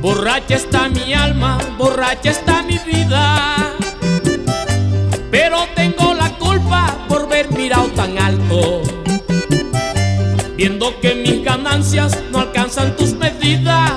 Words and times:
Borracha 0.00 0.56
está 0.56 0.88
mi 0.88 1.14
alma, 1.14 1.56
borracha 1.78 2.30
está 2.30 2.64
mi 2.64 2.78
vida. 2.78 3.76
Pero 5.30 5.68
tengo 5.76 6.14
la 6.14 6.30
culpa 6.30 6.98
por 7.06 7.28
ver 7.28 7.52
mirado 7.52 7.86
tan 7.94 8.18
alto. 8.18 8.82
Viendo 10.56 10.98
que 11.00 11.14
mis 11.14 11.44
ganancias 11.44 12.18
no 12.32 12.40
alcanzan 12.40 12.96
tus 12.96 13.12
medidas. 13.12 13.92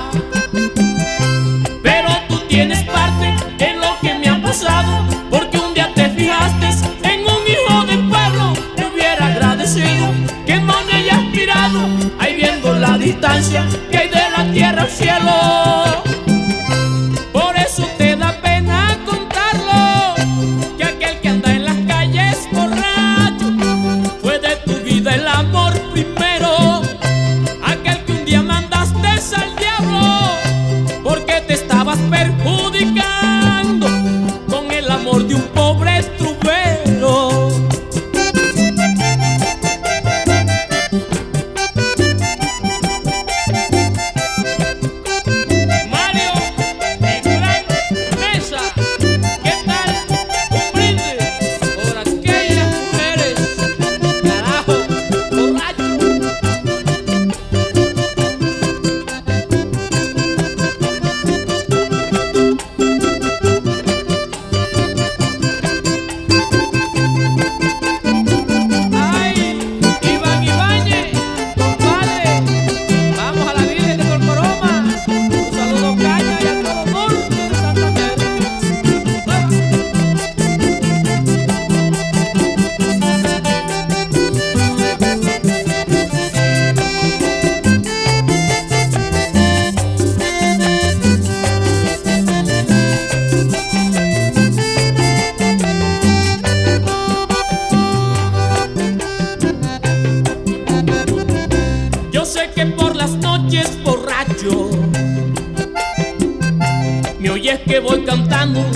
Distancia 13.06 13.64
que 13.90 13.98
hay 13.98 14.08
de 14.08 14.30
la 14.36 14.52
tierra 14.52 14.82
al 14.82 14.90
cielo. 14.90 15.55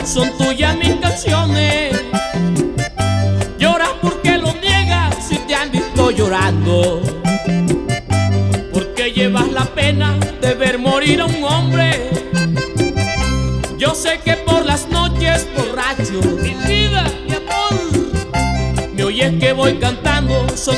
Son 0.04 0.36
tuyas 0.38 0.76
mis 0.76 0.94
canciones. 0.96 2.00
Lloras 3.58 3.90
porque 4.00 4.38
lo 4.38 4.52
niegas 4.54 5.16
si 5.26 5.36
te 5.36 5.54
han 5.54 5.70
visto 5.70 6.10
llorando. 6.10 7.02
Porque 8.72 9.12
llevas 9.12 9.50
la 9.52 9.64
pena 9.66 10.16
de 10.40 10.54
ver 10.54 10.78
morir 10.78 11.20
a 11.20 11.26
un 11.26 11.44
hombre. 11.44 12.10
Yo 13.80 13.94
sé 13.94 14.20
que 14.22 14.34
por 14.34 14.66
las 14.66 14.88
noches 14.88 15.48
borracho 15.56 16.20
Mi 16.42 16.54
vida, 16.68 17.02
mi 17.26 17.34
amor 17.34 18.92
Me 18.92 19.04
oyes 19.04 19.32
que 19.40 19.54
voy 19.54 19.78
cantando, 19.78 20.46
son 20.54 20.76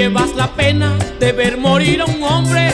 llevas 0.00 0.34
la 0.34 0.50
pena 0.54 0.96
de 1.18 1.30
ver 1.32 1.58
morir 1.58 2.00
a 2.00 2.06
un 2.06 2.22
hombre. 2.22 2.72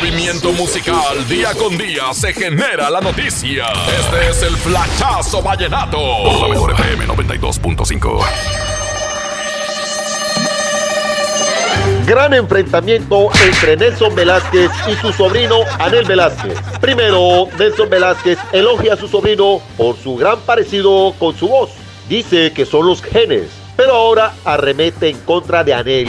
Movimiento 0.00 0.52
musical, 0.52 1.28
día 1.28 1.52
con 1.54 1.76
día, 1.76 2.14
se 2.14 2.32
genera 2.32 2.88
la 2.88 3.02
noticia. 3.02 3.66
Este 3.86 4.30
es 4.30 4.42
el 4.42 4.56
Flachazo 4.56 5.42
Vallenato. 5.42 5.98
Por 6.24 6.40
la 6.40 6.48
mejor 6.48 6.70
FM 6.72 7.06
92.5. 7.06 8.24
Gran 12.06 12.32
enfrentamiento 12.32 13.28
entre 13.44 13.76
Nelson 13.76 14.14
Velázquez 14.14 14.70
y 14.90 14.94
su 14.94 15.12
sobrino 15.12 15.56
Anel 15.78 16.06
Velázquez. 16.06 16.58
Primero, 16.80 17.48
Nelson 17.58 17.90
Velázquez 17.90 18.38
elogia 18.52 18.94
a 18.94 18.96
su 18.96 19.06
sobrino 19.06 19.60
por 19.76 19.96
su 19.98 20.16
gran 20.16 20.40
parecido 20.40 21.14
con 21.18 21.36
su 21.36 21.48
voz. 21.48 21.70
Dice 22.08 22.52
que 22.54 22.64
son 22.64 22.86
los 22.86 23.02
genes, 23.02 23.50
pero 23.76 23.94
ahora 23.94 24.32
arremete 24.46 25.10
en 25.10 25.18
contra 25.20 25.62
de 25.62 25.74
Anel, 25.74 26.08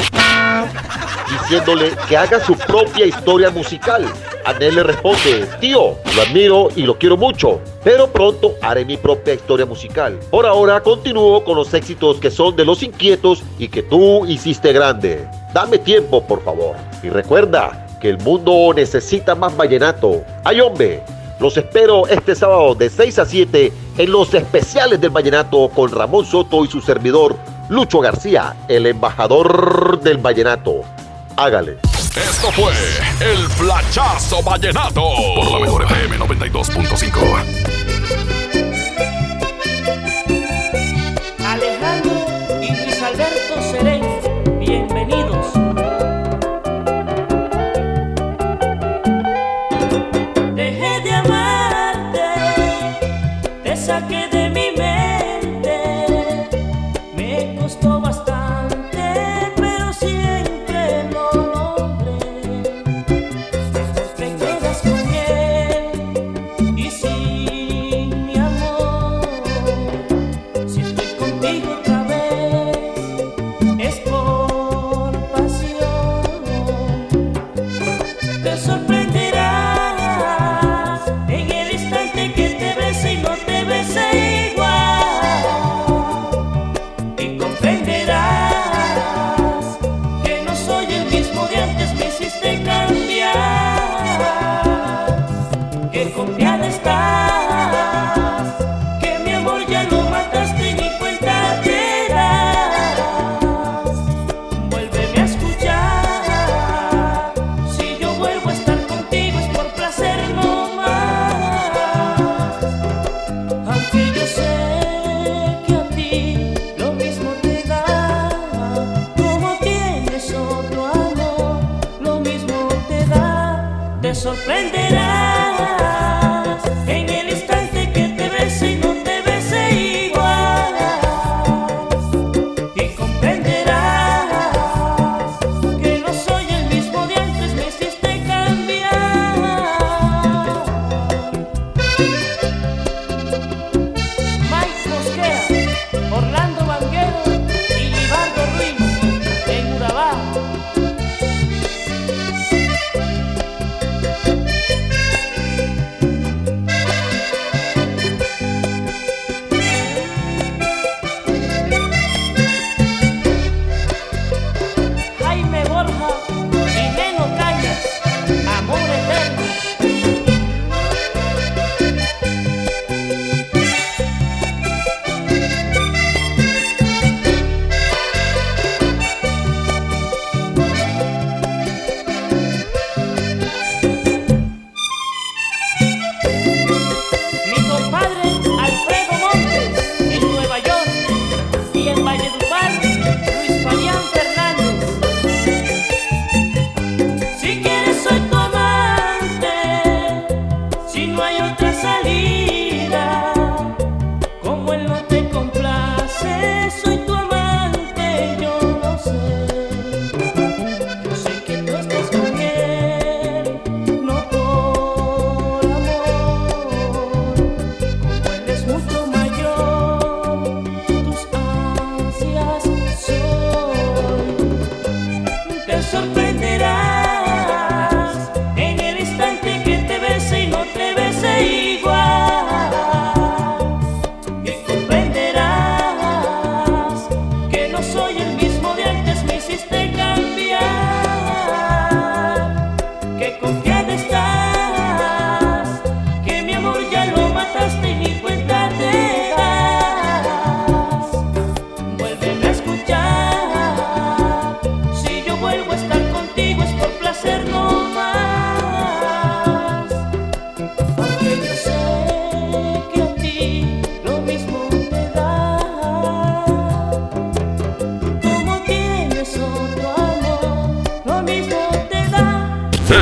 diciéndole 1.31 1.91
que 2.07 2.17
haga 2.17 2.43
su 2.43 2.55
propia 2.55 3.05
historia 3.05 3.49
musical. 3.49 4.05
Anel 4.45 4.75
le 4.75 4.83
responde, 4.83 5.47
tío, 5.59 5.95
lo 6.15 6.21
admiro 6.21 6.69
y 6.75 6.83
lo 6.83 6.97
quiero 6.97 7.17
mucho, 7.17 7.61
pero 7.83 8.07
pronto 8.07 8.55
haré 8.61 8.85
mi 8.85 8.97
propia 8.97 9.33
historia 9.33 9.65
musical. 9.65 10.19
Por 10.29 10.45
ahora 10.45 10.81
continúo 10.81 11.43
con 11.43 11.55
los 11.55 11.73
éxitos 11.73 12.19
que 12.19 12.31
son 12.31 12.55
de 12.55 12.65
los 12.65 12.83
inquietos 12.83 13.43
y 13.57 13.67
que 13.67 13.83
tú 13.83 14.25
hiciste 14.25 14.73
grande. 14.73 15.27
Dame 15.53 15.77
tiempo, 15.77 16.25
por 16.25 16.43
favor. 16.43 16.75
Y 17.03 17.09
recuerda 17.09 17.87
que 18.01 18.09
el 18.09 18.17
mundo 18.17 18.73
necesita 18.75 19.35
más 19.35 19.55
vallenato. 19.55 20.23
¡Ay, 20.43 20.59
hombre! 20.59 21.03
Los 21.39 21.57
espero 21.57 22.07
este 22.07 22.35
sábado 22.35 22.75
de 22.75 22.89
6 22.89 23.19
a 23.19 23.25
7 23.25 23.73
en 23.97 24.11
los 24.11 24.33
especiales 24.33 25.01
del 25.01 25.09
vallenato 25.09 25.69
con 25.69 25.91
Ramón 25.91 26.23
Soto 26.25 26.63
y 26.63 26.67
su 26.67 26.81
servidor 26.81 27.35
Lucho 27.67 27.99
García, 27.99 28.55
el 28.67 28.85
embajador 28.85 29.99
del 30.01 30.17
vallenato. 30.17 30.81
Hágale. 31.41 31.79
Esto 32.15 32.51
fue 32.51 32.71
el 33.19 33.49
Flachazo 33.49 34.43
Vallenato. 34.43 35.01
Por 35.35 35.51
la 35.51 35.59
mejor 35.59 35.83
FM 35.85 36.19
92.5. 36.19 37.70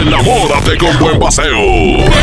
Enamórate 0.10 0.76
con 0.80 0.98
buen 0.98 1.20
paseo. 1.20 1.60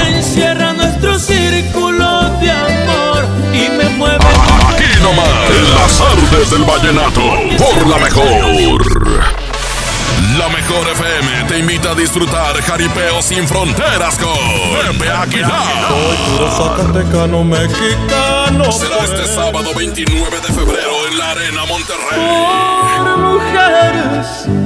Encierra 0.08 0.72
nuestro 0.72 1.16
círculo 1.20 2.30
de 2.40 2.50
amor 2.50 3.24
y 3.54 3.68
me 3.68 3.88
mueve. 3.90 4.24
Aquí 4.68 5.00
nomás, 5.00 5.28
en 5.56 5.70
las 5.72 6.00
artes 6.00 6.50
del 6.50 6.64
vallenato, 6.64 7.22
por 7.56 7.86
la 7.86 7.98
mejor. 7.98 9.22
La 10.36 10.48
mejor 10.48 10.88
FM 10.88 11.44
te 11.46 11.58
invita 11.60 11.92
a 11.92 11.94
disfrutar 11.94 12.60
jaripeo 12.60 13.22
sin 13.22 13.46
fronteras 13.46 14.18
con 14.18 14.98
Pepe 14.98 15.08
Aguilar. 15.08 15.86
Puro 15.88 16.50
Zacatecano 16.50 17.44
mexicano. 17.44 18.72
Será 18.72 19.04
este 19.04 19.28
sábado 19.28 19.70
29 19.76 20.40
de 20.40 20.52
febrero 20.52 21.06
en 21.08 21.18
la 21.18 21.30
Arena 21.30 21.64
Monterrey. 21.66 22.18
Por 22.98 23.18
mujeres 23.18 24.65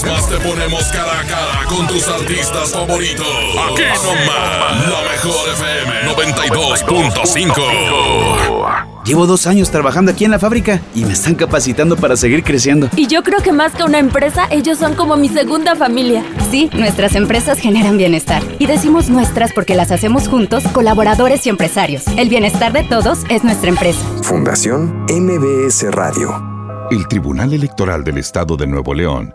Vez 0.00 0.10
más 0.10 0.28
te 0.28 0.36
ponemos 0.38 0.84
cara 0.92 1.20
a 1.20 1.24
cara 1.24 1.64
con 1.68 1.86
tus 1.86 2.08
artistas 2.08 2.72
favoritos. 2.72 3.26
Aquí 3.26 3.82
nomás, 4.02 4.88
la 4.88 5.02
mejor 5.10 5.50
FM 5.50 6.14
92.5. 6.14 9.04
Llevo 9.04 9.26
dos 9.26 9.46
años 9.46 9.70
trabajando 9.70 10.12
aquí 10.12 10.24
en 10.24 10.30
la 10.30 10.38
fábrica 10.38 10.80
y 10.94 11.04
me 11.04 11.12
están 11.12 11.34
capacitando 11.34 11.96
para 11.96 12.16
seguir 12.16 12.42
creciendo. 12.44 12.88
Y 12.96 13.08
yo 13.08 13.22
creo 13.22 13.42
que 13.42 13.52
más 13.52 13.74
que 13.74 13.82
una 13.82 13.98
empresa, 13.98 14.46
ellos 14.50 14.78
son 14.78 14.94
como 14.94 15.16
mi 15.16 15.28
segunda 15.28 15.76
familia. 15.76 16.24
Sí, 16.50 16.70
nuestras 16.72 17.14
empresas 17.14 17.58
generan 17.58 17.98
bienestar. 17.98 18.42
Y 18.58 18.64
decimos 18.66 19.10
nuestras 19.10 19.52
porque 19.52 19.74
las 19.74 19.90
hacemos 19.90 20.28
juntos, 20.28 20.64
colaboradores 20.72 21.46
y 21.46 21.50
empresarios. 21.50 22.04
El 22.16 22.30
bienestar 22.30 22.72
de 22.72 22.84
todos 22.84 23.18
es 23.28 23.44
nuestra 23.44 23.68
empresa. 23.68 24.00
Fundación 24.22 25.04
MBS 25.08 25.90
Radio. 25.90 26.42
El 26.90 27.06
Tribunal 27.08 27.52
Electoral 27.52 28.02
del 28.02 28.16
Estado 28.18 28.56
de 28.56 28.66
Nuevo 28.66 28.94
León 28.94 29.34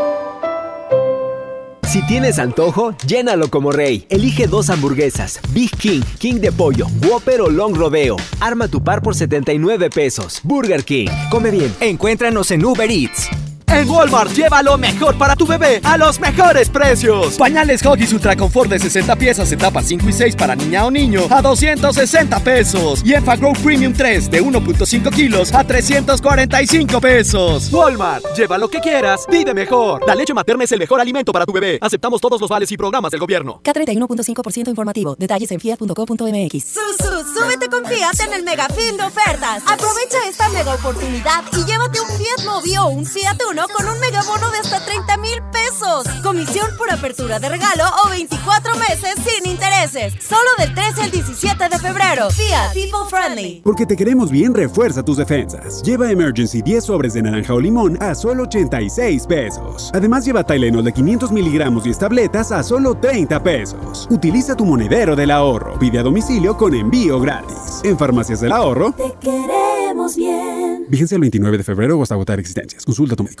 Si 1.91 2.01
tienes 2.03 2.39
antojo, 2.39 2.95
llénalo 3.05 3.49
como 3.49 3.73
rey. 3.73 4.05
Elige 4.07 4.47
dos 4.47 4.69
hamburguesas, 4.69 5.41
Big 5.49 5.71
King, 5.71 5.99
King 6.19 6.35
de 6.35 6.49
pollo, 6.53 6.87
Whopper 7.05 7.41
o 7.41 7.49
Long 7.49 7.75
Rodeo. 7.75 8.15
Arma 8.39 8.69
tu 8.69 8.81
par 8.81 9.01
por 9.01 9.13
79 9.13 9.89
pesos. 9.89 10.39
Burger 10.41 10.85
King. 10.85 11.09
Come 11.29 11.51
bien. 11.51 11.75
Encuéntranos 11.81 12.49
en 12.51 12.63
Uber 12.63 12.89
Eats. 12.89 13.27
En 13.67 13.89
Walmart 13.89 14.31
lleva 14.33 14.61
lo 14.61 14.77
mejor 14.77 15.17
para 15.17 15.35
tu 15.35 15.45
bebé 15.45 15.79
a 15.83 15.97
los 15.97 16.19
mejores 16.19 16.69
precios. 16.69 17.35
Pañales 17.35 17.85
Huggies 17.85 18.13
Ultra 18.13 18.35
Confort 18.35 18.69
de 18.69 18.79
60 18.79 19.15
piezas, 19.15 19.51
etapas 19.51 19.85
5 19.85 20.09
y 20.09 20.13
6 20.13 20.35
para 20.35 20.55
niña 20.55 20.85
o 20.85 20.91
niño 20.91 21.21
a 21.29 21.41
260 21.41 22.39
pesos. 22.39 23.01
Y 23.05 23.13
Enfagrow 23.13 23.53
Premium 23.63 23.93
3 23.93 24.29
de 24.29 24.43
1.5 24.43 25.09
kilos 25.11 25.53
a 25.53 25.63
345 25.63 27.01
pesos. 27.01 27.71
Walmart, 27.71 28.23
lleva 28.35 28.57
lo 28.57 28.69
que 28.69 28.79
quieras, 28.79 29.25
vive 29.29 29.53
mejor. 29.53 30.05
La 30.05 30.15
leche 30.15 30.33
materna 30.33 30.63
es 30.63 30.71
el 30.71 30.79
mejor 30.79 30.99
alimento 30.99 31.31
para 31.31 31.45
tu 31.45 31.53
bebé. 31.53 31.79
Aceptamos 31.81 32.19
todos 32.19 32.39
los 32.41 32.49
vales 32.49 32.71
y 32.71 32.77
programas 32.77 33.11
del 33.11 33.19
gobierno. 33.19 33.61
K31.5% 33.63 34.67
informativo. 34.67 35.15
Detalles 35.17 35.51
en 35.51 35.59
fiat.com.mx. 35.59 36.63
Susu, 36.63 37.33
súbete 37.33 37.69
con 37.69 37.85
Fiat 37.85 38.19
en 38.25 38.33
el 38.33 38.43
mega 38.43 38.67
fin 38.69 38.97
de 38.97 39.03
ofertas. 39.03 39.63
Aprovecha 39.65 40.17
esta 40.29 40.49
mega 40.49 40.73
oportunidad 40.73 41.43
y 41.53 41.65
llévate 41.65 41.99
un 42.01 42.07
Fiat 42.07 42.45
Mobi 42.45 42.77
o 42.77 42.87
un 42.87 43.05
Fiat 43.05 43.37
Uno 43.49 43.60
con 43.69 43.87
un 43.87 43.99
megabono 43.99 44.49
de 44.51 44.57
hasta 44.57 44.83
30 44.83 45.17
mil 45.17 45.41
pesos. 45.51 46.07
Comisión 46.23 46.67
por 46.77 46.91
apertura 46.91 47.39
de 47.39 47.49
regalo 47.49 47.83
o 48.05 48.09
24 48.09 48.75
meses 48.77 49.15
sin 49.25 49.49
intereses. 49.49 50.13
Solo 50.23 50.49
del 50.57 50.73
13 50.73 51.03
al 51.03 51.11
17 51.11 51.69
de 51.69 51.79
febrero. 51.79 52.29
Fiat 52.31 52.73
People 52.73 53.09
Friendly. 53.09 53.61
Porque 53.63 53.85
te 53.85 53.95
queremos 53.95 54.31
bien, 54.31 54.53
refuerza 54.53 55.03
tus 55.03 55.17
defensas. 55.17 55.81
Lleva 55.83 56.11
Emergency 56.11 56.61
10 56.61 56.83
sobres 56.83 57.13
de 57.13 57.21
naranja 57.21 57.53
o 57.53 57.59
limón 57.59 57.97
a 58.01 58.15
solo 58.15 58.43
86 58.43 59.27
pesos. 59.27 59.91
Además, 59.93 60.25
lleva 60.25 60.43
Tylenol 60.43 60.83
de 60.83 60.93
500 60.93 61.31
miligramos 61.31 61.85
y 61.85 61.91
tabletas 62.01 62.51
a 62.51 62.63
solo 62.63 62.95
30 62.95 63.43
pesos. 63.43 64.07
Utiliza 64.09 64.55
tu 64.55 64.65
monedero 64.65 65.15
del 65.15 65.31
ahorro. 65.31 65.77
Pide 65.77 65.99
a 65.99 66.03
domicilio 66.03 66.57
con 66.57 66.73
envío 66.73 67.19
gratis. 67.19 67.81
En 67.83 67.97
Farmacias 67.97 68.41
del 68.41 68.51
Ahorro. 68.51 68.93
Te 68.93 69.13
queremos 69.19 70.15
bien. 70.15 70.85
Vigencia 70.89 71.15
el 71.15 71.21
29 71.21 71.57
de 71.59 71.63
febrero 71.63 71.97
o 71.97 72.03
hasta 72.03 72.15
agotar 72.15 72.39
existencias. 72.39 72.85
Consulta 72.85 73.13
a 73.13 73.17
tu 73.17 73.23
médico. 73.23 73.40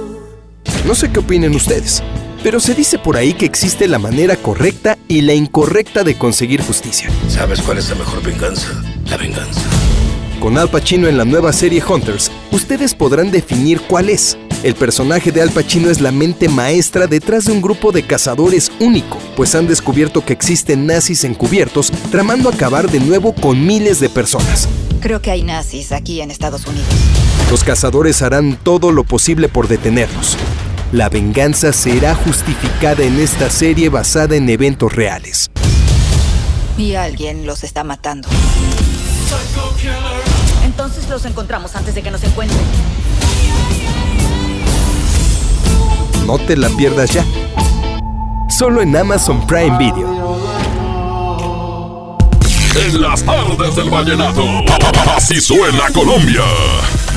No 0.85 0.95
sé 0.95 1.11
qué 1.11 1.19
opinen 1.19 1.55
ustedes, 1.55 2.01
pero 2.43 2.59
se 2.59 2.73
dice 2.73 2.97
por 2.97 3.15
ahí 3.15 3.33
que 3.33 3.45
existe 3.45 3.87
la 3.87 3.99
manera 3.99 4.35
correcta 4.35 4.97
y 5.07 5.21
la 5.21 5.33
incorrecta 5.33 6.03
de 6.03 6.17
conseguir 6.17 6.61
justicia. 6.61 7.09
¿Sabes 7.27 7.61
cuál 7.61 7.77
es 7.77 7.89
la 7.89 7.95
mejor 7.95 8.23
venganza? 8.23 8.67
La 9.05 9.17
venganza. 9.17 9.61
Con 10.39 10.57
Al 10.57 10.69
Pacino 10.69 11.07
en 11.07 11.17
la 11.17 11.25
nueva 11.25 11.53
serie 11.53 11.83
Hunters, 11.87 12.31
ustedes 12.51 12.95
podrán 12.95 13.29
definir 13.29 13.79
cuál 13.81 14.09
es. 14.09 14.39
El 14.63 14.73
personaje 14.73 15.31
de 15.31 15.43
Al 15.43 15.51
Pacino 15.51 15.91
es 15.91 16.01
la 16.01 16.11
mente 16.11 16.49
maestra 16.49 17.05
detrás 17.05 17.45
de 17.45 17.51
un 17.51 17.61
grupo 17.61 17.91
de 17.91 18.01
cazadores 18.01 18.71
único, 18.79 19.19
pues 19.35 19.53
han 19.53 19.67
descubierto 19.67 20.25
que 20.25 20.33
existen 20.33 20.87
nazis 20.87 21.23
encubiertos 21.23 21.91
tramando 22.09 22.49
acabar 22.49 22.89
de 22.89 22.99
nuevo 22.99 23.33
con 23.33 23.67
miles 23.67 23.99
de 23.99 24.09
personas. 24.09 24.67
Creo 24.99 25.21
que 25.21 25.29
hay 25.29 25.43
nazis 25.43 25.91
aquí 25.91 26.21
en 26.21 26.31
Estados 26.31 26.65
Unidos. 26.65 26.89
Los 27.51 27.63
cazadores 27.63 28.23
harán 28.23 28.57
todo 28.63 28.91
lo 28.91 29.03
posible 29.03 29.47
por 29.47 29.67
detenerlos. 29.67 30.37
La 30.91 31.07
venganza 31.07 31.71
será 31.71 32.15
justificada 32.15 33.03
en 33.03 33.17
esta 33.17 33.49
serie 33.49 33.87
basada 33.87 34.35
en 34.35 34.49
eventos 34.49 34.93
reales. 34.93 35.49
Y 36.77 36.95
alguien 36.95 37.45
los 37.45 37.63
está 37.63 37.85
matando. 37.85 38.27
Entonces 40.65 41.07
los 41.07 41.23
encontramos 41.23 41.77
antes 41.77 41.95
de 41.95 42.01
que 42.01 42.11
nos 42.11 42.21
encuentren. 42.25 42.59
No 46.25 46.37
te 46.39 46.57
la 46.57 46.67
pierdas 46.69 47.11
ya. 47.11 47.23
Solo 48.49 48.81
en 48.81 48.95
Amazon 48.97 49.47
Prime 49.47 49.77
Video. 49.77 50.49
En 52.75 53.01
las 53.01 53.23
tardes 53.23 53.77
del 53.77 53.89
vallenato. 53.89 54.43
Así 55.15 55.39
suena 55.39 55.89
Colombia. 55.93 56.43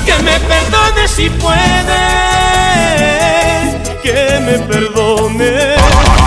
Que 0.05 0.13
me 0.23 0.39
perdone 0.39 1.07
si 1.09 1.29
puede. 1.29 2.44
Que 4.05 4.39
me 4.39 4.59
perdone. 4.59 5.73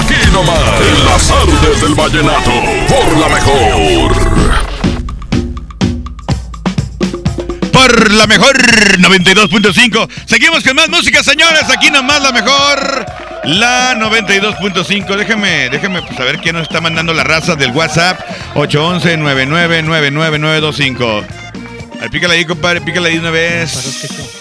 Aquí 0.00 0.16
nomás. 0.32 0.58
En 0.80 1.04
las 1.04 1.28
tardes 1.28 1.80
del 1.80 1.94
vallenato. 1.94 2.50
Por 2.88 3.16
la 3.16 3.28
mejor. 3.28 4.10
Por 7.72 8.10
la 8.10 8.26
mejor 8.26 8.56
92.5. 8.98 10.08
Seguimos 10.26 10.64
con 10.64 10.74
más 10.74 10.88
música, 10.88 11.22
señores. 11.22 11.70
Aquí 11.70 11.92
nomás 11.92 12.20
la 12.20 12.32
mejor. 12.32 13.06
La 13.44 13.94
92.5. 13.94 15.16
Déjeme, 15.16 15.70
déjeme 15.70 16.02
pues, 16.02 16.16
saber 16.16 16.40
quién 16.40 16.56
nos 16.56 16.64
está 16.64 16.80
mandando 16.80 17.14
la 17.14 17.22
raza 17.22 17.54
del 17.54 17.70
WhatsApp. 17.70 18.18
811-999925. 18.54 21.24
Ahí 22.00 22.08
pícale 22.08 22.34
ahí, 22.34 22.44
compadre. 22.44 22.80
Pícale 22.80 23.10
ahí 23.10 23.18
una 23.18 23.30
vez. 23.30 24.37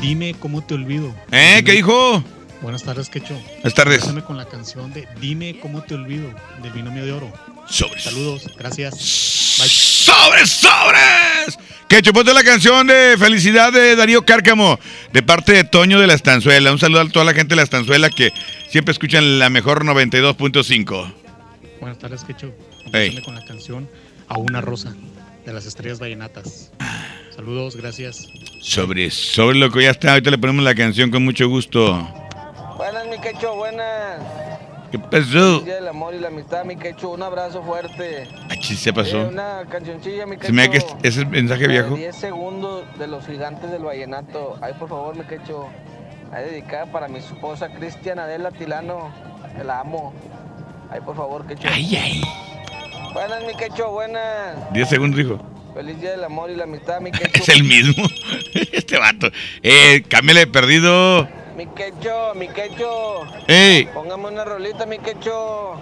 Dime 0.00 0.34
cómo 0.38 0.62
te 0.62 0.74
olvido. 0.74 1.14
¿Eh? 1.30 1.62
¿Qué 1.64 1.72
dijo? 1.72 2.24
Buenas 2.62 2.82
tardes, 2.82 3.08
Quecho. 3.08 3.34
Buenas 3.34 3.74
tardes. 3.74 4.00
Conversame 4.00 4.24
con 4.24 4.36
la 4.36 4.46
canción 4.46 4.92
de 4.92 5.06
Dime 5.20 5.58
cómo 5.60 5.82
te 5.82 5.94
olvido 5.94 6.30
del 6.62 6.72
binomio 6.72 7.04
de 7.04 7.12
oro. 7.12 7.32
Sobres. 7.68 8.04
Saludos, 8.04 8.50
gracias. 8.58 8.94
¡Sobres, 8.98 10.50
sobres! 10.50 11.58
Que 11.88 12.02
chupote 12.02 12.32
la 12.32 12.42
canción 12.42 12.86
de 12.86 13.16
Felicidad 13.18 13.72
de 13.72 13.96
Darío 13.96 14.24
Cárcamo, 14.24 14.78
de 15.12 15.22
parte 15.22 15.52
de 15.52 15.64
Toño 15.64 16.00
de 16.00 16.06
la 16.06 16.14
Estanzuela. 16.14 16.72
Un 16.72 16.78
saludo 16.78 17.00
a 17.00 17.08
toda 17.08 17.24
la 17.24 17.34
gente 17.34 17.50
de 17.50 17.56
la 17.56 17.62
Estanzuela 17.62 18.10
que 18.10 18.32
siempre 18.68 18.92
escuchan 18.92 19.38
la 19.38 19.50
mejor 19.50 19.84
92.5. 19.84 21.12
Buenas 21.80 21.98
tardes, 21.98 22.24
Quecho. 22.24 22.54
Hey. 22.92 23.10
Conversame 23.10 23.22
con 23.22 23.34
la 23.34 23.44
canción 23.44 23.88
A 24.28 24.38
una 24.38 24.60
rosa 24.60 24.94
de 25.44 25.52
las 25.52 25.66
estrellas 25.66 25.98
vallenatas. 25.98 26.70
Saludos, 27.40 27.74
gracias. 27.74 28.28
Sobre, 28.60 29.10
sobre 29.10 29.56
loco, 29.56 29.80
ya 29.80 29.92
está. 29.92 30.10
Ahorita 30.12 30.30
le 30.30 30.36
ponemos 30.36 30.62
la 30.62 30.74
canción 30.74 31.10
con 31.10 31.24
mucho 31.24 31.48
gusto. 31.48 31.96
Buenas, 32.76 33.06
mi 33.06 33.18
quecho, 33.18 33.54
buenas. 33.56 34.20
¿Qué 34.90 34.98
pasó? 34.98 35.60
Del 35.60 35.88
amor 35.88 36.12
y 36.14 36.18
la 36.18 36.28
amistad, 36.28 36.66
mi 36.66 36.76
quecho. 36.76 37.08
Un 37.08 37.22
abrazo 37.22 37.62
fuerte. 37.62 38.28
Aquí 38.50 38.76
se 38.76 38.92
pasó. 38.92 39.22
Eh, 39.22 39.28
una 39.28 39.62
cancioncilla, 39.70 40.26
mi 40.26 40.36
quecho. 40.36 40.48
Se 40.48 40.52
me 40.52 40.66
da 40.66 40.70
que 40.70 40.76
es- 40.76 40.86
es 41.02 41.16
el 41.16 41.28
mensaje 41.28 41.66
viejo. 41.66 41.94
10 41.96 42.14
segundos 42.14 42.84
de 42.98 43.06
los 43.06 43.24
gigantes 43.26 43.70
del 43.70 43.84
vallenato. 43.84 44.58
Ay, 44.60 44.74
por 44.78 44.90
favor, 44.90 45.16
mi 45.16 45.24
quecho. 45.24 45.66
Ay, 46.30 46.44
dedicada 46.44 46.92
para 46.92 47.08
mi 47.08 47.20
esposa 47.20 47.70
Cristian 47.72 48.18
Adela 48.18 48.50
Tilano. 48.50 49.10
Que 49.56 49.64
la 49.64 49.80
amo. 49.80 50.12
Ay, 50.90 51.00
por 51.00 51.16
favor, 51.16 51.46
quecho. 51.46 51.66
Ay, 51.72 51.96
ay. 51.96 52.22
Buenas, 53.14 53.42
mi 53.46 53.54
quecho, 53.54 53.90
buenas. 53.92 54.70
10 54.74 54.86
segundos, 54.90 55.16
dijo. 55.16 55.40
Feliz 55.74 56.00
día 56.00 56.10
del 56.12 56.24
amor 56.24 56.50
y 56.50 56.56
la 56.56 56.64
amistad, 56.64 57.00
mi. 57.00 57.10
Es 57.32 57.48
el 57.48 57.64
mismo. 57.64 58.04
este 58.72 58.98
vato. 58.98 59.30
Eh, 59.62 60.02
cámbiale 60.08 60.46
perdido. 60.46 61.28
Mi 61.56 61.66
quecho, 61.66 62.34
mi 62.36 62.48
quecho. 62.48 63.22
Ey. 63.46 63.86
Póngame 63.92 64.28
una 64.28 64.44
rolita, 64.44 64.86
mi 64.86 64.98
quecho. 64.98 65.80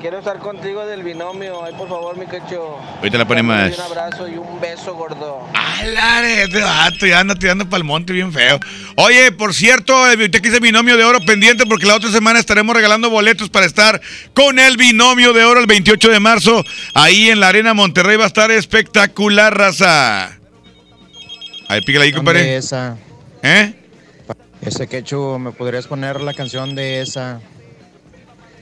Quiero 0.00 0.18
estar 0.18 0.38
contigo 0.38 0.86
del 0.86 1.02
binomio. 1.02 1.64
Ay, 1.64 1.72
por 1.76 1.88
favor, 1.88 2.16
mi 2.16 2.26
quecho. 2.26 2.78
Ahorita 2.98 3.18
la 3.18 3.26
pone 3.26 3.42
más. 3.42 3.76
Un 3.76 3.80
abrazo 3.80 4.28
y 4.28 4.36
un 4.36 4.60
beso, 4.60 4.94
gordo. 4.94 5.48
Alare, 5.54 6.44
este 6.44 6.60
vato 6.60 7.06
ya 7.06 7.20
anda 7.20 7.34
tirando 7.34 7.68
pa'l 7.68 7.82
monte 7.82 8.12
bien 8.12 8.32
feo. 8.32 8.60
Oye, 8.96 9.32
por 9.32 9.54
cierto, 9.54 10.06
el 10.06 10.18
biblioteca 10.18 10.48
es 10.48 10.60
binomio 10.60 10.96
de 10.96 11.04
oro 11.04 11.20
pendiente 11.20 11.64
porque 11.66 11.86
la 11.86 11.96
otra 11.96 12.10
semana 12.10 12.38
estaremos 12.38 12.76
regalando 12.76 13.10
boletos 13.10 13.48
para 13.48 13.66
estar 13.66 14.00
con 14.34 14.58
el 14.58 14.76
binomio 14.76 15.32
de 15.32 15.44
oro 15.44 15.60
el 15.60 15.66
28 15.66 16.10
de 16.10 16.20
marzo. 16.20 16.64
Ahí 16.94 17.30
en 17.30 17.40
la 17.40 17.48
Arena 17.48 17.74
Monterrey 17.74 18.16
va 18.16 18.24
a 18.24 18.28
estar 18.28 18.50
espectacular, 18.50 19.56
raza. 19.56 20.38
Ahí 21.68 21.80
pícale 21.80 22.04
ahí, 22.06 22.12
compadre. 22.12 22.56
Esa. 22.56 22.96
¿Eh? 23.42 23.79
Ese 24.62 24.86
quechu, 24.86 25.38
¿me 25.38 25.52
podrías 25.52 25.86
poner 25.86 26.20
la 26.20 26.34
canción 26.34 26.74
de 26.74 27.00
esa? 27.00 27.40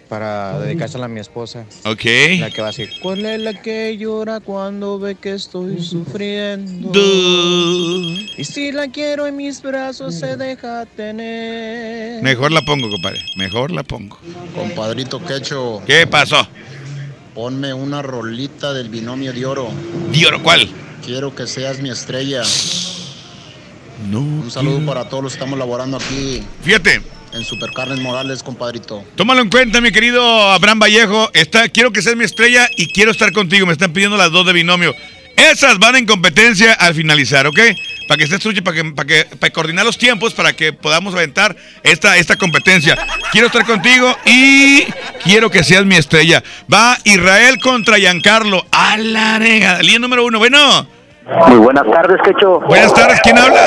Para 0.09 0.59
dedicársela 0.61 1.05
a 1.05 1.09
mi 1.09 1.21
esposa. 1.21 1.67
Ok. 1.85 2.05
La 2.39 2.51
que 2.51 2.63
va 2.63 2.69
así. 2.69 2.89
¿Cuál 3.03 3.27
es 3.27 3.41
la 3.41 3.53
que 3.53 3.97
llora 3.99 4.41
cuando 4.41 4.99
ve 4.99 5.17
que 5.17 5.35
estoy 5.35 5.83
sufriendo? 5.83 6.93
Y 6.95 8.45
si 8.45 8.73
la 8.73 8.89
quiero 8.89 9.27
en 9.27 9.37
mis 9.37 9.61
brazos 9.61 10.15
se 10.15 10.39
deja 10.39 10.87
tener. 10.87 12.23
Mejor 12.23 12.53
la 12.53 12.63
pongo, 12.63 12.89
compadre. 12.89 13.21
Mejor 13.37 13.71
la 13.71 13.83
pongo. 13.83 14.19
Compadrito 14.55 15.23
Quecho. 15.23 15.83
¿Qué 15.87 16.07
pasó? 16.07 16.49
Ponme 17.35 17.75
una 17.75 18.01
rolita 18.01 18.73
del 18.73 18.89
binomio 18.89 19.33
de 19.35 19.45
oro. 19.45 19.69
¿De 20.11 20.27
oro 20.27 20.43
cuál? 20.43 20.71
Quiero 21.05 21.35
que 21.35 21.47
seas 21.47 21.81
mi 21.81 21.91
estrella. 21.91 22.43
No. 24.07 24.21
Un 24.21 24.51
saludo 24.51 24.85
para 24.87 25.09
todos 25.09 25.23
los 25.23 25.33
que 25.33 25.39
estamos 25.39 25.59
laborando 25.59 25.97
aquí. 25.97 26.43
Fíjate. 26.63 27.03
En 27.33 27.45
Supercarnes 27.45 28.01
Morales, 28.01 28.43
compadrito. 28.43 29.05
Tómalo 29.15 29.43
en 29.43 29.51
cuenta, 29.51 29.83
mi 29.83 29.93
querido 29.93 30.51
Abraham 30.51 30.79
Vallejo. 30.81 31.31
Está, 31.35 31.69
quiero 31.69 31.93
que 31.93 32.01
seas 32.01 32.17
mi 32.17 32.25
estrella 32.25 32.71
y 32.77 32.91
quiero 32.93 33.11
estar 33.11 33.33
contigo. 33.33 33.67
Me 33.67 33.73
están 33.73 33.93
pidiendo 33.93 34.17
las 34.17 34.33
dos 34.33 34.47
de 34.47 34.55
binomio. 34.55 34.95
Esas 35.37 35.79
van 35.79 35.95
en 35.95 36.07
competencia 36.07 36.73
al 36.73 36.95
finalizar, 36.95 37.47
¿ok? 37.47 37.61
Para 38.09 38.19
que 38.19 38.25
estés 38.25 38.43
suyo, 38.43 38.65
para 38.65 38.77
que, 38.77 38.85
para 38.91 39.07
que, 39.07 39.25
para 39.37 39.53
coordinar 39.53 39.85
los 39.85 39.97
tiempos, 39.99 40.35
para 40.35 40.55
que 40.55 40.73
podamos 40.73 41.15
aventar 41.15 41.55
esta, 41.85 42.17
esta 42.17 42.37
competencia. 42.37 42.99
Quiero 43.31 43.47
estar 43.47 43.65
contigo 43.65 44.17
y 44.25 44.85
quiero 45.23 45.51
que 45.51 45.63
seas 45.63 45.85
mi 45.85 45.97
estrella. 45.97 46.43
Va 46.73 46.99
Israel 47.05 47.59
contra 47.63 47.99
Giancarlo. 47.99 48.67
A 48.73 48.97
la 48.97 49.37
arega. 49.37 49.81
Línea 49.81 50.01
número 50.01 50.25
uno. 50.25 50.39
Bueno. 50.39 50.98
Muy 51.49 51.59
buenas 51.59 51.85
tardes, 51.91 52.21
Quecho. 52.23 52.61
Buenas 52.61 52.93
tardes, 52.95 53.21
¿quién 53.23 53.37
habla? 53.37 53.61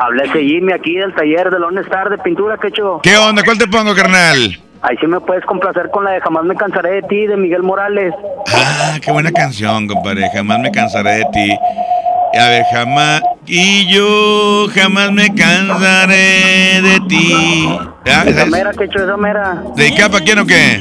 Habla 0.00 0.24
ese 0.24 0.40
Jimmy 0.40 0.72
aquí 0.72 0.96
del 0.96 1.14
taller 1.14 1.50
de 1.50 1.58
Lone 1.58 1.80
Star 1.82 2.08
de 2.08 2.16
pintura, 2.18 2.56
Quecho. 2.56 3.00
¿Qué 3.02 3.16
onda? 3.18 3.42
¿Cuál 3.44 3.58
te 3.58 3.66
pongo, 3.66 3.94
carnal? 3.94 4.58
Ahí 4.82 4.96
sí 4.98 5.06
me 5.06 5.20
puedes 5.20 5.44
complacer 5.44 5.90
con 5.90 6.04
la 6.04 6.12
de 6.12 6.20
Jamás 6.22 6.44
me 6.44 6.56
cansaré 6.56 6.92
de 6.92 7.02
ti, 7.02 7.26
de 7.26 7.36
Miguel 7.36 7.62
Morales. 7.62 8.14
Ah, 8.54 8.98
qué 9.02 9.12
buena 9.12 9.30
canción, 9.30 9.86
compadre. 9.86 10.30
Jamás 10.32 10.58
me 10.60 10.70
cansaré 10.70 11.16
de 11.16 11.24
ti. 11.32 11.58
A 12.38 12.48
ver, 12.48 12.64
jamás. 12.72 13.22
Y 13.46 13.92
yo 13.92 14.66
jamás 14.74 15.10
me 15.12 15.34
cansaré 15.34 16.80
de 16.82 17.00
ti. 17.08 17.68
Ah, 18.06 18.22
Esa 18.26 18.32
¿sabes? 18.32 18.50
mera, 18.50 18.70
Quecho, 18.72 19.02
esa 19.02 19.16
mera. 19.16 19.62
¿Dedicada 19.76 20.10
para 20.10 20.24
quién 20.24 20.38
o 20.38 20.46
qué? 20.46 20.80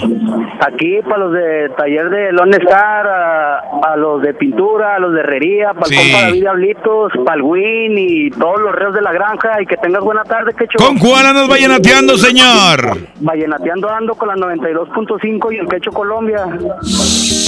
Aquí 0.62 0.98
para 1.04 1.18
los 1.20 1.34
de 1.34 1.70
taller 1.78 2.10
de 2.10 2.32
Lone 2.34 2.58
Star, 2.58 3.08
a, 3.08 3.60
a 3.94 3.96
los 3.96 4.22
de 4.22 4.34
pintura, 4.34 4.96
a 4.96 5.00
los 5.00 5.14
de 5.14 5.22
herrería, 5.22 5.74
para 5.74 5.88
el 5.88 5.92
Sí. 5.94 5.96
compa 6.12 6.22
David 6.28 6.42
Diablitos, 6.42 7.12
para 7.26 7.36
el 7.38 7.42
Win 7.44 7.98
y 7.98 8.30
todos 8.32 8.60
los 8.62 8.76
reos 8.76 8.94
de 8.94 9.02
la 9.02 9.12
granja. 9.14 9.62
Y 9.62 9.66
que 9.66 9.78
tengas 9.78 10.04
buena 10.04 10.24
tarde, 10.24 10.54
Quecho. 10.54 10.78
¿Con 10.78 10.98
cuál 11.00 11.26
andas 11.26 11.48
vallenateando, 11.48 12.18
señor? 12.18 12.98
Vallenateando 13.22 13.90
ando 13.90 14.16
con 14.16 14.28
la 14.28 14.36
92.5 14.36 15.52
y 15.54 15.58
el 15.58 15.68
Quecho 15.68 15.92
Colombia. 15.92 16.46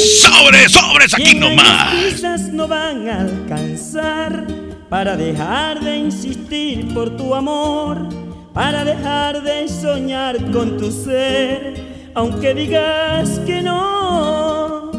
¡Sobre, 0.01 0.67
sobres 0.67 1.13
aquí 1.13 1.35
nomás! 1.35 1.93
Quizás 1.93 2.41
no 2.51 2.67
van 2.67 3.07
a 3.07 3.21
alcanzar 3.21 4.47
para 4.89 5.15
dejar 5.15 5.79
de 5.79 5.95
insistir 5.95 6.91
por 6.91 7.15
tu 7.15 7.35
amor, 7.35 8.09
para 8.51 8.83
dejar 8.83 9.43
de 9.43 9.67
soñar 9.69 10.37
con 10.51 10.77
tu 10.77 10.91
ser, 10.91 12.09
aunque 12.15 12.55
digas 12.55 13.39
que 13.45 13.61
no. 13.61 14.91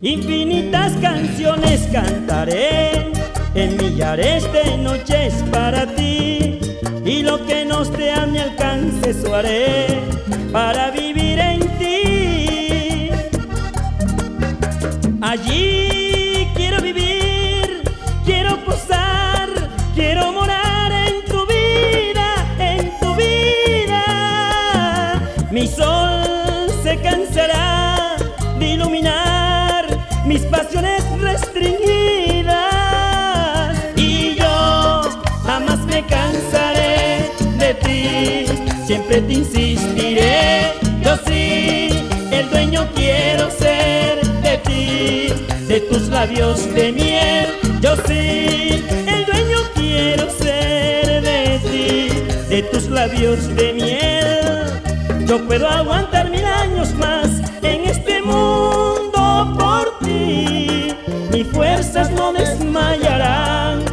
Infinitas 0.00 0.92
canciones 1.02 1.86
cantaré 1.92 3.12
en 3.54 3.76
millares 3.76 4.50
de 4.54 4.78
noches 4.78 5.34
para 5.52 5.84
ti, 5.86 6.60
y 7.04 7.22
lo 7.22 7.44
que 7.46 7.66
no 7.66 7.82
esté 7.82 8.10
a 8.10 8.24
mi 8.24 8.38
alcance 8.38 9.10
eso 9.10 9.34
haré 9.34 10.00
para 10.50 10.90
vivir 10.90 11.38
en 11.38 11.63
Allí 15.26 16.46
quiero 16.54 16.82
vivir, 16.82 17.82
quiero 18.26 18.62
posar, 18.62 19.48
quiero 19.94 20.30
morar 20.32 20.92
en 20.92 21.24
tu 21.24 21.46
vida, 21.46 22.34
en 22.58 22.92
tu 23.00 23.16
vida. 23.16 24.02
Mi 25.50 25.66
sol 25.66 26.68
se 26.82 27.00
cansará 27.00 28.16
de 28.58 28.74
iluminar 28.74 29.86
mis 30.26 30.42
pasiones 30.42 31.02
restringidas. 31.18 33.78
Y 33.96 34.34
yo 34.34 35.00
jamás 35.46 35.78
me 35.86 36.04
cansaré 36.04 37.30
de 37.56 37.72
ti, 37.82 38.44
siempre 38.86 39.22
te 39.22 39.32
insistiré. 39.32 40.74
Yo 41.02 41.16
sí, 41.26 41.88
el 42.30 42.50
dueño 42.50 42.86
quiero 42.94 43.50
ser 43.50 43.73
labios 46.26 46.74
de 46.74 46.90
miel. 46.90 47.48
Yo 47.82 47.96
sí, 48.06 48.82
el 49.06 49.26
dueño 49.26 49.58
quiero 49.74 50.30
ser 50.30 51.22
de 51.22 51.60
ti, 51.68 52.08
de 52.48 52.62
tus 52.62 52.88
labios 52.88 53.54
de 53.54 53.74
miel. 53.74 55.26
Yo 55.26 55.46
puedo 55.46 55.68
aguantar 55.68 56.30
mil 56.30 56.46
años 56.46 56.94
más 56.94 57.28
en 57.62 57.84
este 57.84 58.22
mundo 58.22 59.54
por 59.58 59.98
ti. 59.98 60.94
Mis 61.30 61.46
fuerzas 61.48 62.10
no 62.12 62.32
desmayarán, 62.32 63.84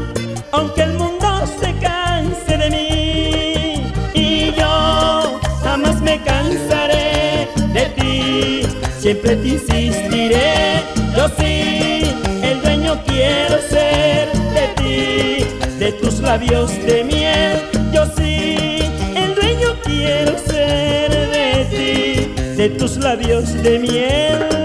aunque 0.54 0.84
el 0.84 0.94
mundo 0.94 1.28
se 1.60 1.74
canse 1.80 2.58
de 2.58 2.70
mí. 2.70 3.92
Y 4.14 4.54
yo 4.54 5.38
jamás 5.64 6.00
me 6.02 6.22
cansaré 6.22 7.50
de 7.74 7.86
ti, 7.98 8.62
siempre 9.02 9.36
te 9.36 9.48
insistiré. 9.50 11.01
Yo 11.16 11.28
sí, 11.38 12.04
el 12.42 12.62
dueño 12.62 13.02
quiero 13.06 13.62
ser 13.70 14.32
de 14.54 14.68
ti, 14.78 15.46
de 15.78 15.92
tus 15.94 16.20
labios 16.20 16.72
de 16.86 17.04
miel. 17.04 17.60
Yo 17.94 18.06
sí, 18.18 18.80
el 19.16 19.36
dueño 19.36 19.76
quiero 19.84 20.38
ser 20.40 21.12
de 21.12 21.66
ti, 21.70 22.34
de 22.56 22.70
tus 22.70 22.98
labios 22.98 23.62
de 23.62 23.80
miel. 23.80 24.62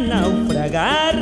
Naufragar 0.00 1.14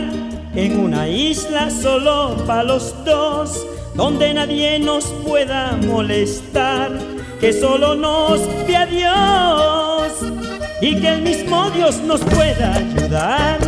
en 0.55 0.79
una 0.79 1.09
isla 1.09 1.71
solo 1.71 2.37
para 2.47 2.63
los 2.63 2.95
dos, 3.05 3.67
donde 3.95 4.35
nadie 4.35 4.79
nos 4.79 5.05
pueda 5.27 5.77
molestar, 5.87 6.91
que 7.41 7.53
solo 7.53 7.95
nos 7.95 8.41
vea 8.67 8.87
Dios 8.87 10.13
y 10.81 10.97
que 11.01 11.09
el 11.09 11.23
mismo 11.23 11.71
Dios 11.71 11.99
nos 12.01 12.21
pueda 12.21 12.75
ayudar 12.75 13.59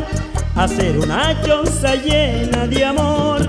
a 0.55 0.65
hacer 0.65 0.99
una 0.99 1.41
choza 1.43 1.95
llena 1.97 2.67
de 2.67 2.85
amor 2.85 3.41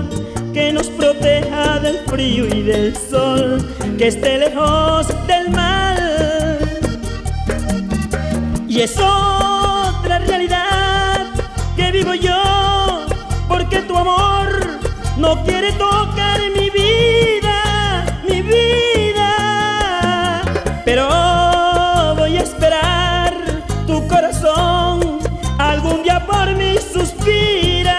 que 0.52 0.72
nos 0.72 0.88
proteja 0.88 1.78
del 1.78 1.98
frío 2.06 2.46
y 2.46 2.62
del 2.62 2.96
sol, 2.96 3.64
que 3.98 4.08
esté 4.08 4.38
lejos 4.38 5.06
del 5.26 5.50
mal. 5.50 6.58
Y 8.68 8.80
es 8.80 8.96
otra 8.98 10.18
realidad 10.20 10.69
vivo 11.90 12.14
yo, 12.14 13.06
porque 13.48 13.82
tu 13.82 13.96
amor 13.96 14.78
no 15.16 15.42
quiere 15.44 15.72
tocar 15.72 16.40
mi 16.56 16.70
vida, 16.70 18.04
mi 18.28 18.42
vida. 18.42 20.42
Pero 20.84 21.08
voy 22.16 22.36
a 22.36 22.42
esperar 22.42 23.32
tu 23.86 24.06
corazón, 24.06 25.18
algún 25.58 26.02
día 26.02 26.24
por 26.26 26.54
mí 26.54 26.76
suspira. 26.92 27.98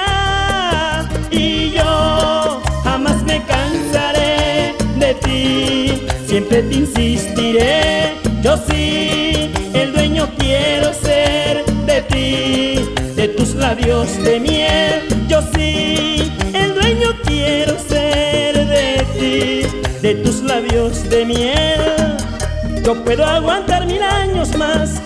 Y 1.30 1.72
yo 1.72 2.62
jamás 2.84 3.22
me 3.24 3.42
cansaré 3.44 4.76
de 4.96 5.14
ti, 5.16 6.08
siempre 6.28 6.64
te 6.64 6.76
insistiré. 6.76 8.16
Yo 8.42 8.58
sí, 8.68 9.41
labios 13.76 14.22
de 14.24 14.38
miel. 14.38 15.02
Yo 15.30 15.42
sí, 15.54 16.30
el 16.54 16.76
dueño 16.76 17.10
quiero 17.26 17.80
ser 17.80 18.68
de 18.68 19.06
ti, 19.18 19.66
de 20.02 20.16
tus 20.16 20.42
labios 20.42 21.10
de 21.10 21.24
miel. 21.24 22.18
Yo 22.84 23.02
puedo 23.06 23.26
aguantar 23.26 23.86
mil 23.86 24.04
años 24.04 24.58
más 24.58 25.01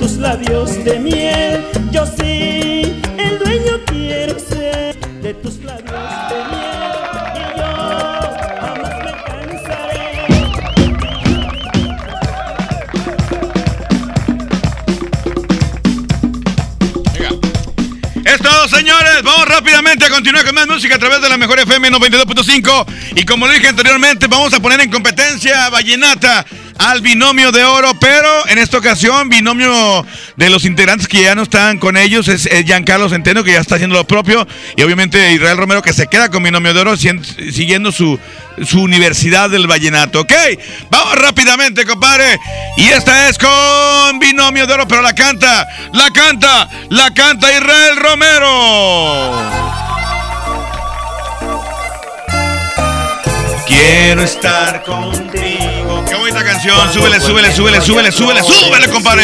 tus 0.00 0.12
labios 0.12 0.82
de 0.82 0.98
miel. 0.98 1.64
Yo 1.92 2.06
sí, 2.06 3.00
el 3.18 3.38
dueño 3.38 3.78
quiero 3.86 4.38
ser 4.38 4.96
de 5.22 5.34
tus 5.34 5.58
labios 5.62 5.84
de 6.30 6.38
miel. 6.50 6.96
Y 7.36 7.58
yo 7.58 7.70
jamás 8.60 8.94
me 9.04 9.12
cansaré. 9.26 10.10
Todo, 18.42 18.68
señores. 18.68 19.22
Vamos 19.22 19.46
rápidamente 19.48 20.06
a 20.06 20.08
continuar 20.08 20.46
con 20.46 20.54
más 20.54 20.66
música 20.66 20.94
a 20.94 20.98
través 20.98 21.20
de 21.20 21.28
la 21.28 21.36
mejor 21.36 21.58
FM 21.58 21.90
92.5. 21.90 22.86
Y 23.16 23.24
como 23.26 23.46
lo 23.46 23.52
dije 23.52 23.68
anteriormente, 23.68 24.26
vamos 24.28 24.54
a 24.54 24.60
poner 24.60 24.80
en 24.80 24.90
competencia 24.90 25.66
a 25.66 25.70
Vallenata 25.70 26.46
al 26.80 27.02
binomio 27.02 27.52
de 27.52 27.62
oro, 27.62 27.92
pero 28.00 28.48
en 28.48 28.56
esta 28.58 28.78
ocasión, 28.78 29.28
binomio 29.28 30.06
de 30.36 30.48
los 30.48 30.64
integrantes 30.64 31.06
que 31.06 31.22
ya 31.22 31.34
no 31.34 31.42
están 31.42 31.78
con 31.78 31.98
ellos 31.98 32.26
es, 32.28 32.48
Giancarlo 32.64 33.08
Centeno, 33.10 33.44
que 33.44 33.52
ya 33.52 33.60
está 33.60 33.74
haciendo 33.74 33.96
lo 33.96 34.06
propio, 34.06 34.46
y 34.76 34.82
obviamente 34.82 35.32
Israel 35.32 35.58
Romero, 35.58 35.82
que 35.82 35.92
se 35.92 36.06
queda 36.06 36.30
con 36.30 36.42
binomio 36.42 36.72
de 36.72 36.80
oro, 36.80 36.96
siguiendo 36.96 37.92
su, 37.92 38.18
su 38.64 38.80
universidad 38.80 39.50
del 39.50 39.66
vallenato. 39.66 40.20
Ok, 40.20 40.32
vamos 40.90 41.16
rápidamente, 41.16 41.84
compadre. 41.84 42.38
Y 42.78 42.88
esta 42.88 43.28
es 43.28 43.36
con 43.36 44.18
binomio 44.18 44.66
de 44.66 44.72
oro, 44.72 44.88
pero 44.88 45.02
la 45.02 45.12
canta, 45.14 45.68
la 45.92 46.10
canta, 46.10 46.68
la 46.88 47.12
canta 47.12 47.52
Israel 47.52 47.96
Romero. 47.96 49.69
Quiero 53.70 54.22
estar 54.22 54.82
contigo. 54.82 56.04
Qué 56.08 56.16
bonita 56.16 56.42
canción. 56.42 56.92
Súbele, 56.92 57.20
súbele, 57.20 57.52
súbele, 57.52 57.80
súbele, 57.80 58.10
súbele, 58.10 58.42
súbele, 58.42 58.88
compadre. 58.88 59.22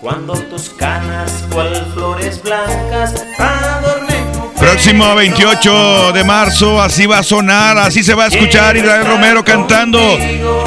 Cuando 0.00 0.32
tus 0.32 0.70
canas 0.70 1.30
cual 1.50 1.86
flores 1.92 2.42
blancas 2.42 3.12
Próximo 4.58 5.14
28 5.14 6.12
de 6.12 6.24
marzo, 6.24 6.80
así 6.80 7.04
va 7.04 7.18
a 7.18 7.22
sonar, 7.22 7.76
así 7.76 8.02
se 8.02 8.14
va 8.14 8.24
a 8.24 8.28
escuchar 8.28 8.78
Israel 8.78 9.04
Romero 9.04 9.44
cantando 9.44 10.16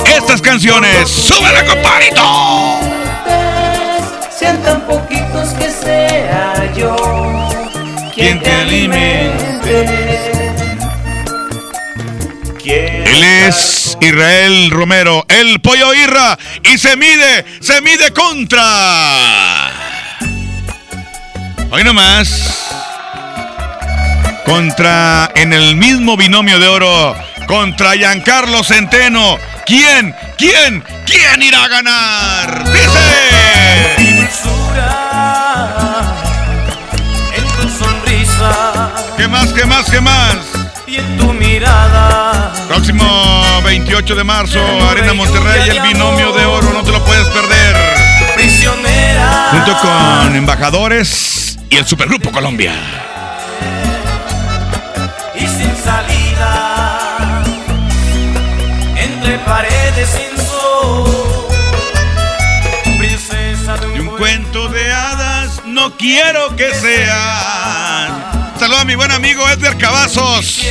estas 0.05 0.39
canciones. 0.39 1.09
¡Súbele, 1.09 1.65
compadrito! 1.65 2.21
sean 4.29 4.61
tan 4.61 4.81
poquitos 4.81 5.49
que 5.53 5.69
sea 5.69 6.71
yo 6.75 6.95
quien 8.13 8.39
te 8.39 8.51
alimente. 8.51 10.10
Él 13.11 13.23
es 13.23 13.97
Israel 13.99 14.71
Romero, 14.71 15.25
el 15.27 15.59
pollo 15.59 15.93
Irra, 15.93 16.39
y 16.63 16.77
se 16.77 16.95
mide, 16.95 17.45
se 17.59 17.81
mide 17.81 18.13
contra. 18.13 19.69
Hoy 21.71 21.83
nomás. 21.83 22.69
Contra, 24.45 25.29
en 25.35 25.51
el 25.51 25.75
mismo 25.75 26.15
binomio 26.15 26.57
de 26.57 26.67
oro, 26.67 27.13
contra 27.47 27.95
Giancarlo 27.95 28.63
Centeno. 28.63 29.37
¿Quién, 29.65 30.15
quién, 30.37 30.81
quién 31.05 31.41
irá 31.41 31.65
a 31.65 31.67
ganar? 31.67 32.63
Dice. 32.71 34.21
Dulzura 34.21 34.87
en 37.35 37.43
tu 37.47 37.69
sonrisa 37.77 38.91
¿Qué 39.17 39.27
más, 39.27 39.51
qué 39.51 39.65
más, 39.65 39.89
qué 39.89 39.99
más? 40.01 40.37
y 40.87 40.95
en 40.97 41.17
tu 41.17 41.33
mirada 41.33 42.40
Próximo 42.71 43.03
28 43.65 44.15
de 44.15 44.23
marzo, 44.23 44.59
Arena 44.89 45.13
Monterrey, 45.13 45.71
el 45.71 45.81
binomio 45.81 46.31
de 46.31 46.45
oro, 46.45 46.71
no 46.71 46.81
te 46.83 46.93
lo 46.93 47.03
puedes 47.03 47.27
perder. 47.27 47.75
Prisionera. 48.33 49.49
Junto 49.51 49.77
con 49.77 50.33
embajadores 50.37 51.59
y 51.69 51.75
el 51.75 51.85
Supergrupo 51.85 52.31
Colombia. 52.31 52.71
y 55.35 55.39
sin 55.47 55.75
salida 55.83 57.43
entre 58.95 59.37
paredes 59.39 60.09
sin 60.09 60.37
sol 60.47 61.47
princesa 62.97 63.75
de 63.75 63.87
un, 63.87 63.93
De 63.95 63.99
un 63.99 64.17
cuento 64.17 64.69
de 64.69 64.93
hadas, 64.93 65.61
no 65.65 65.97
quiero 65.97 66.55
que 66.55 66.73
sean. 66.73 68.20
Saludos 68.61 68.81
a 68.83 68.85
mi 68.85 68.93
buen 68.93 69.09
amigo 69.11 69.49
Edgar 69.49 69.75
Cavazos. 69.75 70.61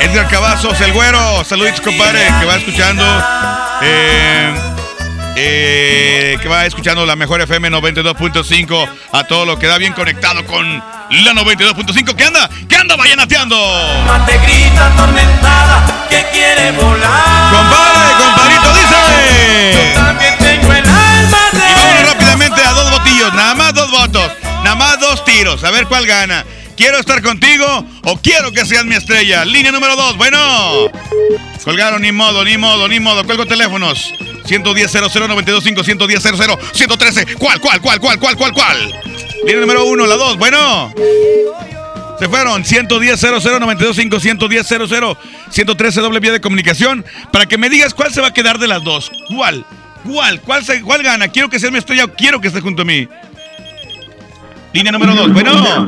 Edgar 0.00 0.26
Cavazos, 0.26 0.80
el 0.80 0.92
güero. 0.92 1.44
Saluditos, 1.44 1.80
compadre, 1.80 2.26
que 2.40 2.44
va 2.44 2.56
escuchando. 2.56 3.04
eh, 3.82 4.52
eh, 5.36 6.36
que 6.42 6.48
va 6.48 6.66
escuchando 6.66 7.06
la 7.06 7.14
mejor 7.14 7.40
FM 7.40 7.70
92.5 7.70 8.88
a 9.12 9.22
todo 9.28 9.46
lo 9.46 9.56
que 9.56 9.68
da 9.68 9.78
bien 9.78 9.92
conectado 9.92 10.44
con 10.44 10.68
la 10.78 11.32
92.5. 11.34 12.16
¿Qué 12.16 12.24
anda? 12.24 12.50
¿Qué 12.68 12.74
anda 12.74 12.96
vallenateando? 12.96 13.56
te 14.26 14.36
grita 14.38 14.86
atormentada 14.88 15.86
que 16.10 16.20
quiere 16.32 16.72
volar 16.72 17.54
Compadre, 17.54 18.24
compadrito, 18.24 18.74
dice. 18.74 19.92
también 19.94 20.34
tengo 20.38 20.72
el 20.72 20.84
alma 20.84 21.38
Y 21.54 21.74
vámonos 21.74 22.08
rápidamente 22.08 22.60
a 22.60 22.72
dos 22.72 22.90
botillos, 22.90 23.32
nada 23.34 23.54
más 23.54 23.72
dos 23.72 23.88
votos, 23.92 24.32
nada 24.64 24.74
más 24.74 24.98
dos 24.98 25.24
tiros, 25.24 25.62
a 25.62 25.70
ver 25.70 25.86
cuál 25.86 26.08
gana. 26.08 26.44
¿Quiero 26.76 26.98
estar 26.98 27.22
contigo 27.22 27.64
o 28.04 28.18
quiero 28.18 28.50
que 28.52 28.64
seas 28.66 28.84
mi 28.84 28.94
estrella? 28.96 29.44
Línea 29.44 29.70
número 29.72 29.94
dos, 29.96 30.16
bueno. 30.16 30.38
Colgaron, 31.64 32.02
ni 32.02 32.12
modo, 32.12 32.44
ni 32.44 32.58
modo, 32.58 32.88
ni 32.88 33.00
modo. 33.00 33.24
Cuelgo 33.24 33.46
teléfonos. 33.46 34.12
110 34.46 34.90
00 34.90 35.28
925 35.28 35.84
110 35.84 36.22
00 36.22 36.58
113. 36.74 37.34
¿Cuál, 37.36 37.60
cuál, 37.60 37.80
cuál, 37.80 38.00
cuál, 38.00 38.18
cuál, 38.18 38.36
cuál, 38.36 38.52
cuál? 38.52 38.92
Línea 39.46 39.60
número 39.60 39.84
uno, 39.86 40.06
la 40.06 40.16
dos, 40.16 40.36
bueno. 40.36 40.92
Se 42.18 42.28
fueron 42.28 42.64
110 42.64 43.18
00 43.20 43.40
925 43.60 44.20
110 44.20 44.66
00 44.66 45.18
113 45.50 46.00
doble 46.00 46.20
vía 46.20 46.32
de 46.32 46.40
comunicación 46.40 47.04
para 47.32 47.46
que 47.46 47.56
me 47.58 47.68
digas 47.70 47.94
cuál 47.94 48.12
se 48.12 48.20
va 48.20 48.28
a 48.28 48.34
quedar 48.34 48.58
de 48.58 48.66
las 48.68 48.82
dos. 48.84 49.10
¿Cuál? 49.34 49.64
¿Cuál? 50.04 50.40
¿Cuál, 50.42 50.64
se- 50.64 50.82
cuál 50.82 51.02
gana? 51.02 51.28
¿Quiero 51.28 51.48
que 51.48 51.58
sea 51.58 51.70
mi 51.70 51.78
estrella 51.78 52.04
o 52.04 52.12
quiero 52.14 52.40
que 52.40 52.48
esté 52.48 52.60
junto 52.60 52.82
a 52.82 52.84
mí? 52.84 53.08
Línea 54.74 54.90
número 54.90 55.14
dos. 55.14 55.32
Bueno, 55.32 55.86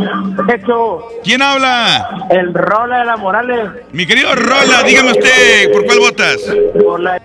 ¿quién 1.25 1.43
habla? 1.43 2.29
El 2.31 2.55
Rola 2.55 3.01
de 3.01 3.05
la 3.05 3.17
Morales. 3.17 3.69
Mi 3.91 4.07
querido 4.07 4.33
Rola, 4.37 4.85
dígame 4.85 5.11
usted, 5.11 5.73
¿por 5.73 5.85
cuál 5.87 5.99
votas? 5.99 6.37
Por 6.81 7.01
la... 7.01 7.21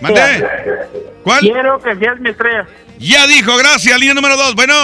¿Mandé? 0.00 0.44
¿Cuál? 1.22 1.38
Quiero 1.38 1.78
que 1.78 1.94
seas 1.94 2.18
mi 2.18 2.30
estrella. 2.30 2.66
Ya 2.98 3.28
dijo, 3.28 3.56
gracias. 3.56 3.96
Línea 3.96 4.14
número 4.14 4.36
2. 4.36 4.56
Bueno. 4.56 4.74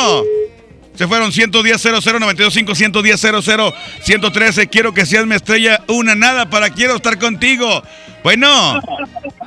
Se 0.94 1.08
fueron 1.08 1.32
110 1.32 1.80
00 1.80 2.00
925 2.20 2.74
110 2.76 3.20
00 3.20 3.74
113. 4.00 4.68
Quiero 4.68 4.94
que 4.94 5.04
seas 5.04 5.26
mi 5.26 5.34
estrella. 5.34 5.80
Una 5.88 6.14
nada 6.14 6.48
para 6.48 6.70
quiero 6.70 6.94
estar 6.94 7.18
contigo. 7.18 7.82
Bueno. 8.22 8.80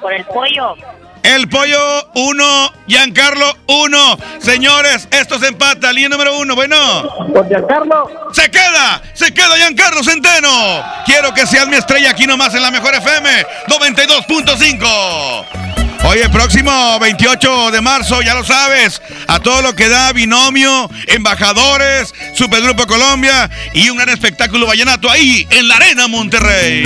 Por 0.02 0.14
el 0.14 0.26
pollo. 0.26 0.76
El 1.24 1.48
pollo 1.50 1.80
1, 2.16 2.74
Giancarlo 2.88 3.58
1. 3.68 4.18
Señores, 4.40 5.08
esto 5.12 5.40
se 5.40 5.48
empata. 5.48 5.94
Línea 5.94 6.10
número 6.10 6.38
1. 6.40 6.56
Bueno. 6.56 7.04
Por 7.34 7.48
Giancarlo. 7.48 8.10
Se 8.34 8.50
queda, 8.50 9.02
se 9.14 9.34
queda 9.34 9.56
Giancarlo 9.58 10.04
Centeno. 10.04 10.84
Quiero 11.06 11.34
que 11.34 11.46
seas 11.46 11.68
mi 11.68 11.76
estrella 11.76 12.12
aquí 12.12 12.26
nomás 12.26 12.54
en 12.56 12.64
la 12.64 12.72
mejor 12.72 12.96
FM 12.96 13.46
92.5. 13.68 15.46
Oye, 16.04 16.28
próximo 16.30 17.00
28 17.00 17.72
de 17.72 17.80
marzo, 17.82 18.22
ya 18.24 18.34
lo 18.34 18.44
sabes, 18.44 19.02
a 19.28 19.40
todo 19.40 19.62
lo 19.62 19.76
que 19.76 19.88
da 19.88 20.12
binomio, 20.14 20.90
embajadores, 21.06 22.12
Supergrupo 22.34 22.88
Colombia 22.88 23.52
y 23.74 23.90
un 23.92 23.98
gran 23.98 24.10
espectáculo 24.10 24.66
vallenato 24.66 25.12
ahí 25.12 25.48
en 25.52 25.68
la 25.68 25.76
Arena 25.76 26.08
Monterrey. 26.08 26.86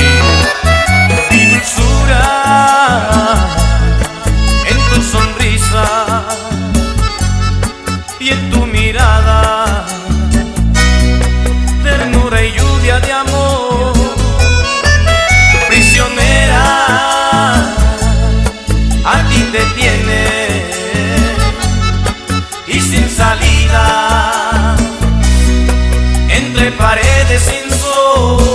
Salida 23.16 24.76
entre 26.30 26.72
paredes 26.74 27.42
sin 27.42 27.72
sol 27.72 28.46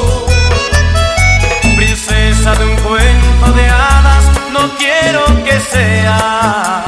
princesa 1.77 2.55
de 2.55 2.65
un 2.67 2.77
cuento 2.77 3.53
de 3.53 3.69
hadas, 3.69 4.25
no 4.53 4.77
quiero 4.77 5.25
que 5.45 5.59
seas. 5.61 6.85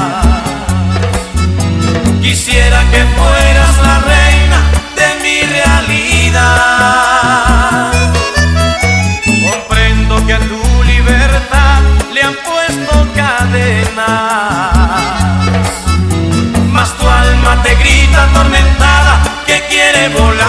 Quisiera 2.21 2.81
que 2.91 3.03
fueras 3.17 3.79
la 3.87 4.01
reina 4.13 4.59
de 4.99 5.09
mi 5.23 5.41
realidad. 5.57 6.43
Comprendo 9.51 10.27
que 10.27 10.35
a 10.35 10.41
tu 10.41 10.63
libertad 10.85 11.81
le 12.13 12.23
han 12.23 12.37
puesto 12.45 12.93
cadenas. 13.17 14.22
Alma 17.43 17.63
te 17.63 17.75
grita 17.75 18.25
atormentada 18.25 19.23
que 19.47 19.61
quiere 19.69 20.09
volar. 20.11 20.42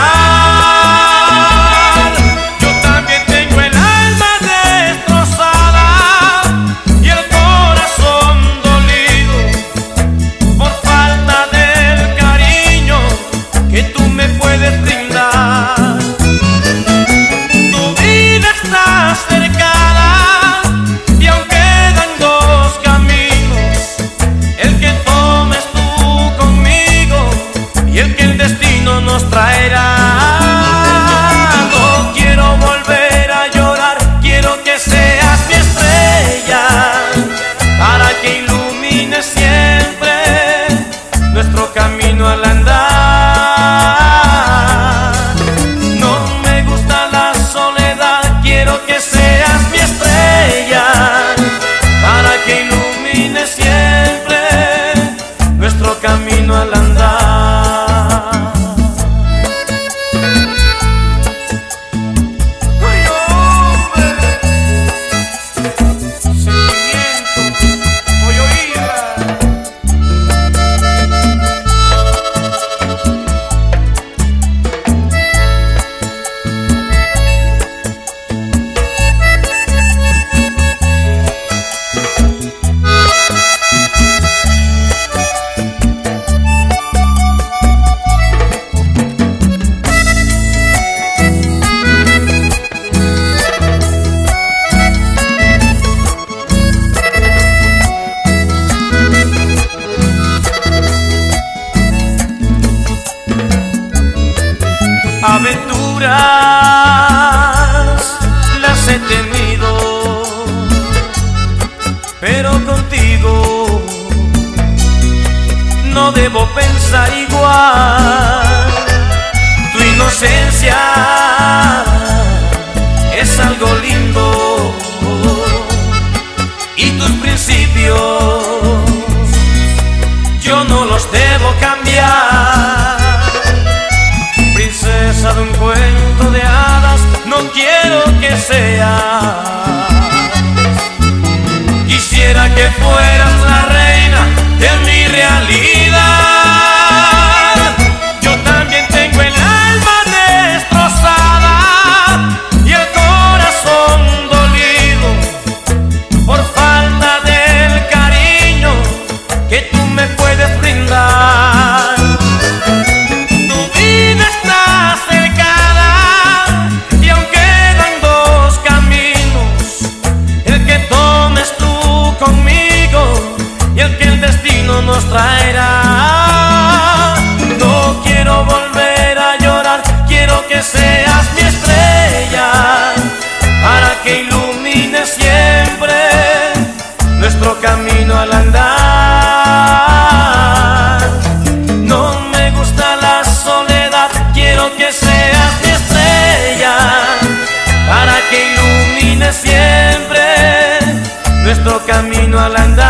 Nuestro 201.83 202.01
camino 202.01 202.39
al 202.39 202.55
andar. 202.55 202.87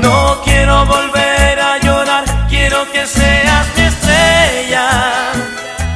No 0.00 0.40
quiero 0.44 0.86
volver 0.86 1.58
a 1.58 1.78
llorar, 1.80 2.24
quiero 2.48 2.90
que 2.92 3.04
seas 3.06 3.66
mi 3.76 3.82
estrella 3.82 5.32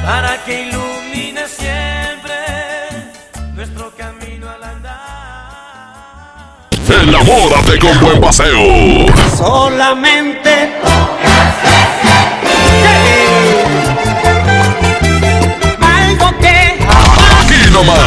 para 0.03 0.43
que 0.43 0.67
ilumine 0.69 1.47
siempre 1.47 2.35
nuestro 3.53 3.91
camino 3.97 4.49
al 4.49 4.63
andar. 4.63 4.99
Enamórate 7.01 7.79
con 7.79 7.99
buen 8.01 8.19
paseo. 8.19 9.05
Solamente 9.37 10.49
algo 15.81 16.37
que 16.39 16.77
Aquí 17.41 17.71
nomás, 17.71 17.99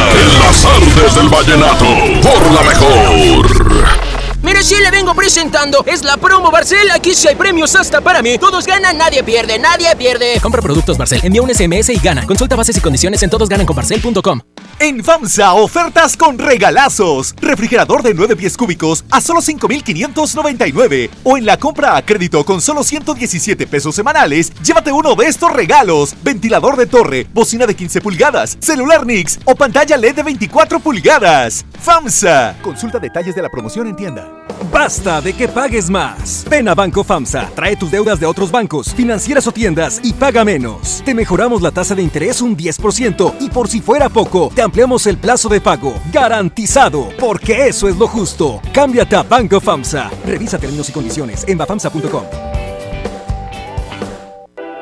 artes 0.83 1.15
del 1.15 1.29
vallenato, 1.29 1.85
por 2.21 2.51
la 2.51 2.61
mejor. 2.63 4.23
Mire, 4.41 4.61
sí 4.61 4.75
le 4.81 4.91
vengo 4.91 5.15
presentando. 5.15 5.83
Es 5.85 6.03
la 6.03 6.17
promo 6.17 6.51
Barcel. 6.51 6.91
Aquí 6.91 7.15
sí 7.15 7.27
hay 7.27 7.35
premios 7.35 7.75
hasta 7.75 8.01
para 8.01 8.21
mí. 8.21 8.37
Todos 8.37 8.65
ganan, 8.65 8.97
nadie 8.97 9.23
pierde, 9.23 9.57
nadie 9.57 9.95
pierde. 9.95 10.39
Compra 10.41 10.61
productos 10.61 10.97
Barcel, 10.97 11.21
envía 11.23 11.41
un 11.41 11.53
SMS 11.53 11.89
y 11.89 11.97
gana. 11.97 12.25
Consulta 12.25 12.55
bases 12.55 12.77
y 12.77 12.81
condiciones 12.81 13.23
en 13.23 13.29
todosgananconbarcel.com. 13.29 14.41
En 14.79 15.03
FAMSA, 15.03 15.53
ofertas 15.53 16.17
con 16.17 16.37
regalazos. 16.37 17.35
Refrigerador 17.39 18.03
de 18.03 18.13
9 18.13 18.35
pies 18.35 18.57
cúbicos 18.57 19.05
a 19.11 19.21
solo 19.21 19.41
5,599. 19.41 21.09
O 21.23 21.37
en 21.37 21.45
la 21.45 21.57
compra 21.57 21.95
a 21.95 22.05
crédito 22.05 22.43
con 22.43 22.59
solo 22.59 22.83
117 22.83 23.67
pesos 23.67 23.95
semanales, 23.95 24.51
llévate 24.61 24.91
uno 24.91 25.15
de 25.15 25.27
estos 25.27 25.53
regalos. 25.53 26.15
Ventilador 26.23 26.75
de 26.75 26.87
torre, 26.87 27.27
bocina 27.33 27.65
de 27.65 27.75
15 27.75 28.01
pulgadas, 28.01 28.57
celular 28.59 29.05
Nix 29.05 29.39
o 29.45 29.55
pantalla 29.55 29.95
LED 29.95 30.15
de 30.15 30.23
24 30.23 30.79
pulgadas. 30.79 31.65
FAMSA. 31.79 32.57
Consulta 32.61 32.99
detalles 32.99 33.35
de 33.35 33.41
la 33.41 33.49
promoción 33.49 33.87
en 33.87 33.95
tienda. 33.95 34.27
Basta 34.71 35.21
de 35.21 35.33
que 35.33 35.47
pagues 35.47 35.89
más. 35.89 36.45
Ven 36.49 36.67
a 36.67 36.75
Banco 36.75 37.03
FAMSA, 37.03 37.51
trae 37.55 37.75
tus 37.75 37.91
deudas 37.91 38.19
de 38.19 38.25
otros 38.25 38.51
bancos, 38.51 38.93
financieras 38.93 39.47
o 39.47 39.51
tiendas 39.51 39.99
y 40.03 40.13
paga 40.13 40.43
menos. 40.43 41.01
Te 41.05 41.13
mejoramos 41.13 41.61
la 41.61 41.71
tasa 41.71 41.95
de 41.95 42.01
interés 42.01 42.41
un 42.41 42.57
10% 42.57 43.35
y 43.39 43.49
por 43.49 43.69
si 43.69 43.81
fuera 43.81 44.09
poco, 44.09 44.51
te 44.53 44.61
ampliamos 44.73 45.05
el 45.05 45.19
plazo 45.19 45.49
de 45.49 45.61
pago. 45.61 45.93
Garantizado, 46.11 47.09
porque 47.19 47.67
eso 47.67 47.87
es 47.87 47.95
lo 47.95 48.07
justo. 48.07 48.59
Cámbiate 48.73 49.15
a 49.15 49.21
Banco 49.21 49.61
FAMSA. 49.61 50.09
Revisa 50.25 50.57
términos 50.57 50.89
y 50.89 50.91
condiciones 50.91 51.45
en 51.47 51.59
bafamsa.com. 51.59 52.23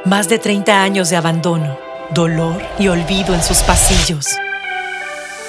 Más 0.05 0.29
de 0.29 0.39
30 0.39 0.81
años 0.81 1.09
de 1.09 1.17
abandono, 1.17 1.77
dolor 2.13 2.61
y 2.79 2.87
olvido 2.87 3.35
en 3.35 3.43
sus 3.43 3.57
pasillos. 3.63 4.27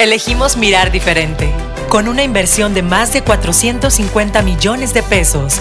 Elegimos 0.01 0.57
mirar 0.57 0.91
diferente. 0.91 1.49
Con 1.89 2.09
una 2.09 2.25
inversión 2.25 2.75
de 2.75 2.83
más 2.83 3.13
de 3.13 3.23
450 3.23 4.43
millones 4.43 4.93
de 4.93 5.05
pesos, 5.05 5.61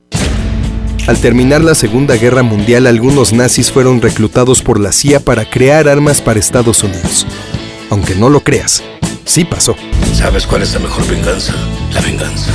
Al 1.07 1.17
terminar 1.17 1.63
la 1.63 1.73
Segunda 1.73 2.15
Guerra 2.15 2.43
Mundial, 2.43 2.85
algunos 2.85 3.33
nazis 3.33 3.71
fueron 3.71 4.01
reclutados 4.01 4.61
por 4.61 4.79
la 4.79 4.91
CIA 4.91 5.19
para 5.19 5.49
crear 5.49 5.89
armas 5.89 6.21
para 6.21 6.39
Estados 6.39 6.83
Unidos. 6.83 7.25
Aunque 7.89 8.13
no 8.15 8.29
lo 8.29 8.41
creas, 8.41 8.83
sí 9.25 9.43
pasó. 9.43 9.75
¿Sabes 10.13 10.45
cuál 10.45 10.61
es 10.61 10.73
la 10.73 10.79
mejor 10.79 11.07
venganza? 11.07 11.53
La 11.91 12.01
venganza. 12.01 12.51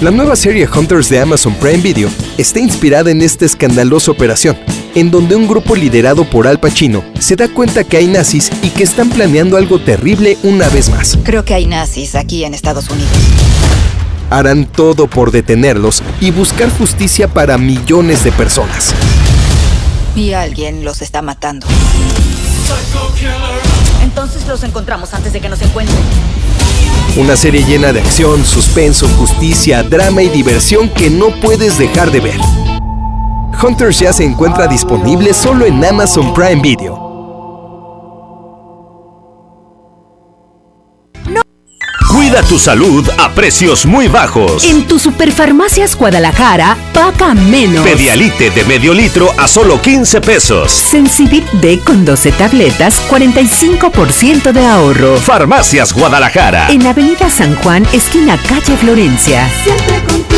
La 0.00 0.10
nueva 0.10 0.34
serie 0.34 0.68
Hunters 0.68 1.08
de 1.08 1.20
Amazon 1.20 1.54
Prime 1.54 1.78
Video 1.78 2.10
está 2.36 2.58
inspirada 2.58 3.10
en 3.10 3.22
esta 3.22 3.46
escandalosa 3.46 4.10
operación, 4.10 4.56
en 4.94 5.10
donde 5.10 5.36
un 5.36 5.46
grupo 5.46 5.76
liderado 5.76 6.24
por 6.28 6.48
Al 6.48 6.58
Pacino 6.58 7.04
se 7.20 7.36
da 7.36 7.48
cuenta 7.48 7.84
que 7.84 7.96
hay 7.96 8.08
nazis 8.08 8.50
y 8.62 8.70
que 8.70 8.82
están 8.82 9.08
planeando 9.08 9.56
algo 9.56 9.80
terrible 9.80 10.36
una 10.42 10.68
vez 10.68 10.88
más. 10.90 11.16
Creo 11.22 11.44
que 11.44 11.54
hay 11.54 11.66
nazis 11.66 12.16
aquí 12.16 12.44
en 12.44 12.54
Estados 12.54 12.90
Unidos. 12.90 13.10
Harán 14.30 14.66
todo 14.66 15.06
por 15.06 15.30
detenerlos 15.30 16.02
y 16.20 16.30
buscar 16.30 16.70
justicia 16.76 17.28
para 17.28 17.56
millones 17.58 18.24
de 18.24 18.32
personas. 18.32 18.94
Y 20.14 20.32
alguien 20.32 20.84
los 20.84 21.00
está 21.00 21.22
matando. 21.22 21.66
Entonces 24.02 24.46
los 24.46 24.62
encontramos 24.64 25.14
antes 25.14 25.32
de 25.32 25.40
que 25.40 25.48
nos 25.48 25.62
encuentren. 25.62 25.98
Una 27.16 27.36
serie 27.36 27.64
llena 27.64 27.92
de 27.92 28.00
acción, 28.00 28.44
suspenso, 28.44 29.08
justicia, 29.08 29.82
drama 29.82 30.22
y 30.22 30.28
diversión 30.28 30.88
que 30.90 31.08
no 31.08 31.28
puedes 31.40 31.78
dejar 31.78 32.10
de 32.10 32.20
ver. 32.20 32.40
Hunters 33.62 33.98
ya 33.98 34.12
se 34.12 34.24
encuentra 34.24 34.68
disponible 34.68 35.34
solo 35.34 35.64
en 35.64 35.84
Amazon 35.84 36.32
Prime 36.34 36.60
Video. 36.62 37.07
Cuida 42.38 42.48
tu 42.48 42.58
salud 42.58 43.08
a 43.18 43.30
precios 43.30 43.84
muy 43.84 44.06
bajos. 44.06 44.64
En 44.64 44.86
tu 44.86 45.00
Superfarmacias 45.00 45.96
Guadalajara, 45.96 46.76
paga 46.92 47.34
menos. 47.34 47.84
Pedialite 47.84 48.50
de 48.50 48.64
medio 48.64 48.94
litro 48.94 49.32
a 49.36 49.48
solo 49.48 49.82
15 49.82 50.20
pesos. 50.20 50.70
Sensibit 50.70 51.44
D 51.54 51.80
con 51.80 52.04
12 52.04 52.30
tabletas, 52.32 53.02
45% 53.10 54.52
de 54.52 54.64
ahorro. 54.64 55.16
Farmacias 55.16 55.92
Guadalajara. 55.92 56.68
En 56.70 56.86
Avenida 56.86 57.28
San 57.28 57.56
Juan, 57.56 57.84
esquina 57.92 58.38
calle 58.48 58.76
Florencia. 58.76 59.50
Siempre 59.64 60.00
contigo. 60.04 60.37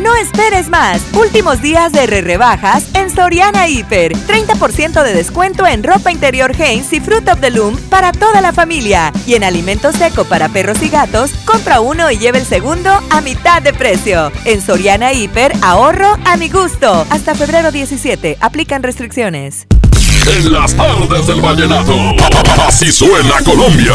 No 0.00 0.14
esperes 0.16 0.70
más. 0.70 1.02
Últimos 1.12 1.60
días 1.60 1.92
de 1.92 2.06
re 2.06 2.22
rebajas 2.22 2.86
en 2.94 3.14
Soriana 3.14 3.68
Hiper. 3.68 4.12
30% 4.12 5.02
de 5.02 5.12
descuento 5.12 5.66
en 5.66 5.82
ropa 5.82 6.10
interior 6.10 6.52
Hanes 6.54 6.90
y 6.94 7.00
Fruit 7.00 7.28
of 7.28 7.40
the 7.40 7.50
Loom 7.50 7.76
para 7.90 8.12
toda 8.12 8.40
la 8.40 8.54
familia. 8.54 9.12
Y 9.26 9.34
en 9.34 9.44
alimento 9.44 9.92
seco 9.92 10.24
para 10.24 10.48
perros 10.48 10.80
y 10.82 10.88
gatos, 10.88 11.32
compra 11.44 11.80
uno 11.80 12.10
y 12.10 12.16
lleve 12.16 12.38
el 12.38 12.46
segundo 12.46 12.90
a 13.10 13.20
mitad 13.20 13.60
de 13.60 13.74
precio. 13.74 14.32
En 14.46 14.62
Soriana 14.62 15.12
Hiper, 15.12 15.52
ahorro 15.60 16.16
a 16.24 16.36
mi 16.38 16.48
gusto. 16.48 17.06
Hasta 17.10 17.34
febrero 17.34 17.70
17. 17.70 18.38
Aplican 18.40 18.82
restricciones. 18.82 19.66
En 20.26 20.50
las 20.50 20.74
tardes 20.74 21.26
del 21.26 21.42
vallenato. 21.42 21.94
Así 22.66 22.90
suena 22.90 23.34
Colombia. 23.44 23.94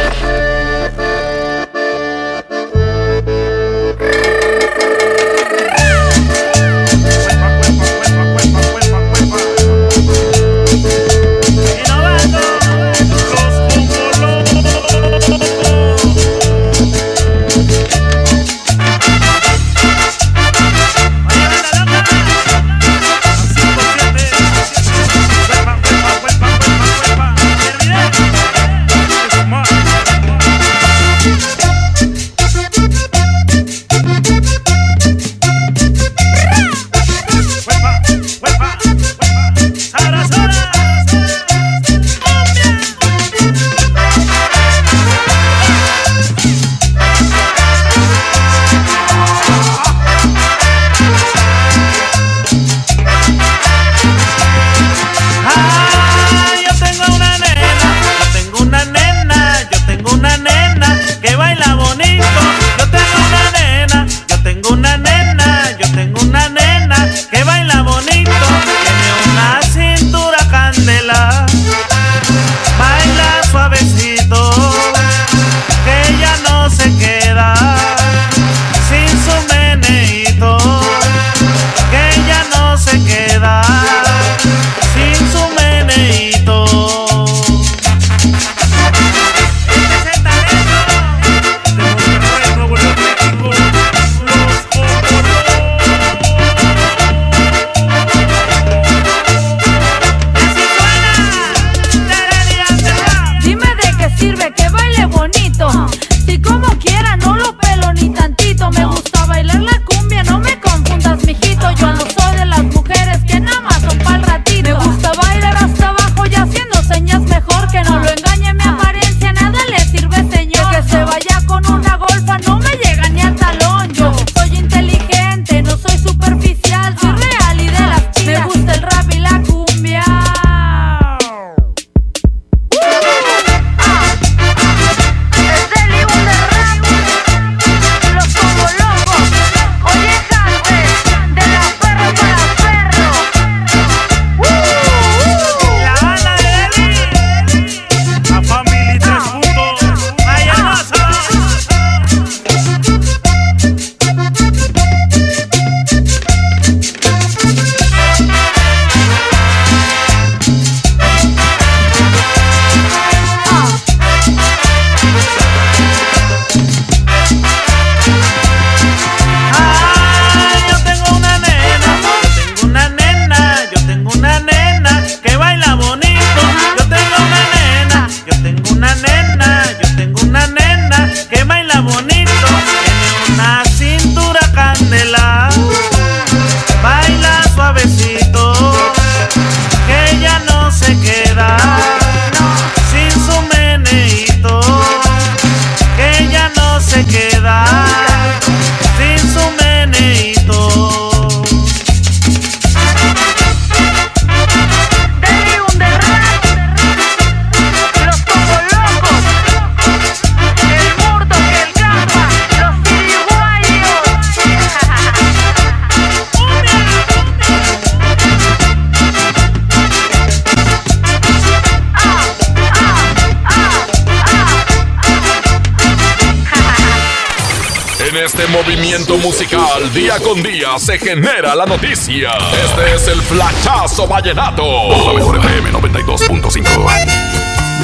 Día 230.11 230.27
con 230.27 230.43
día, 230.43 230.79
se 230.79 230.97
genera 230.97 231.55
la 231.55 231.65
noticia. 231.65 232.31
Este 232.65 232.95
es 232.95 233.07
el 233.07 233.21
Flachazo 233.21 234.07
Vallenato. 234.07 234.63
Por 234.63 235.07
la 235.07 235.13
mejor 235.13 235.37
FM 235.37 235.71
92.5. 235.71 236.65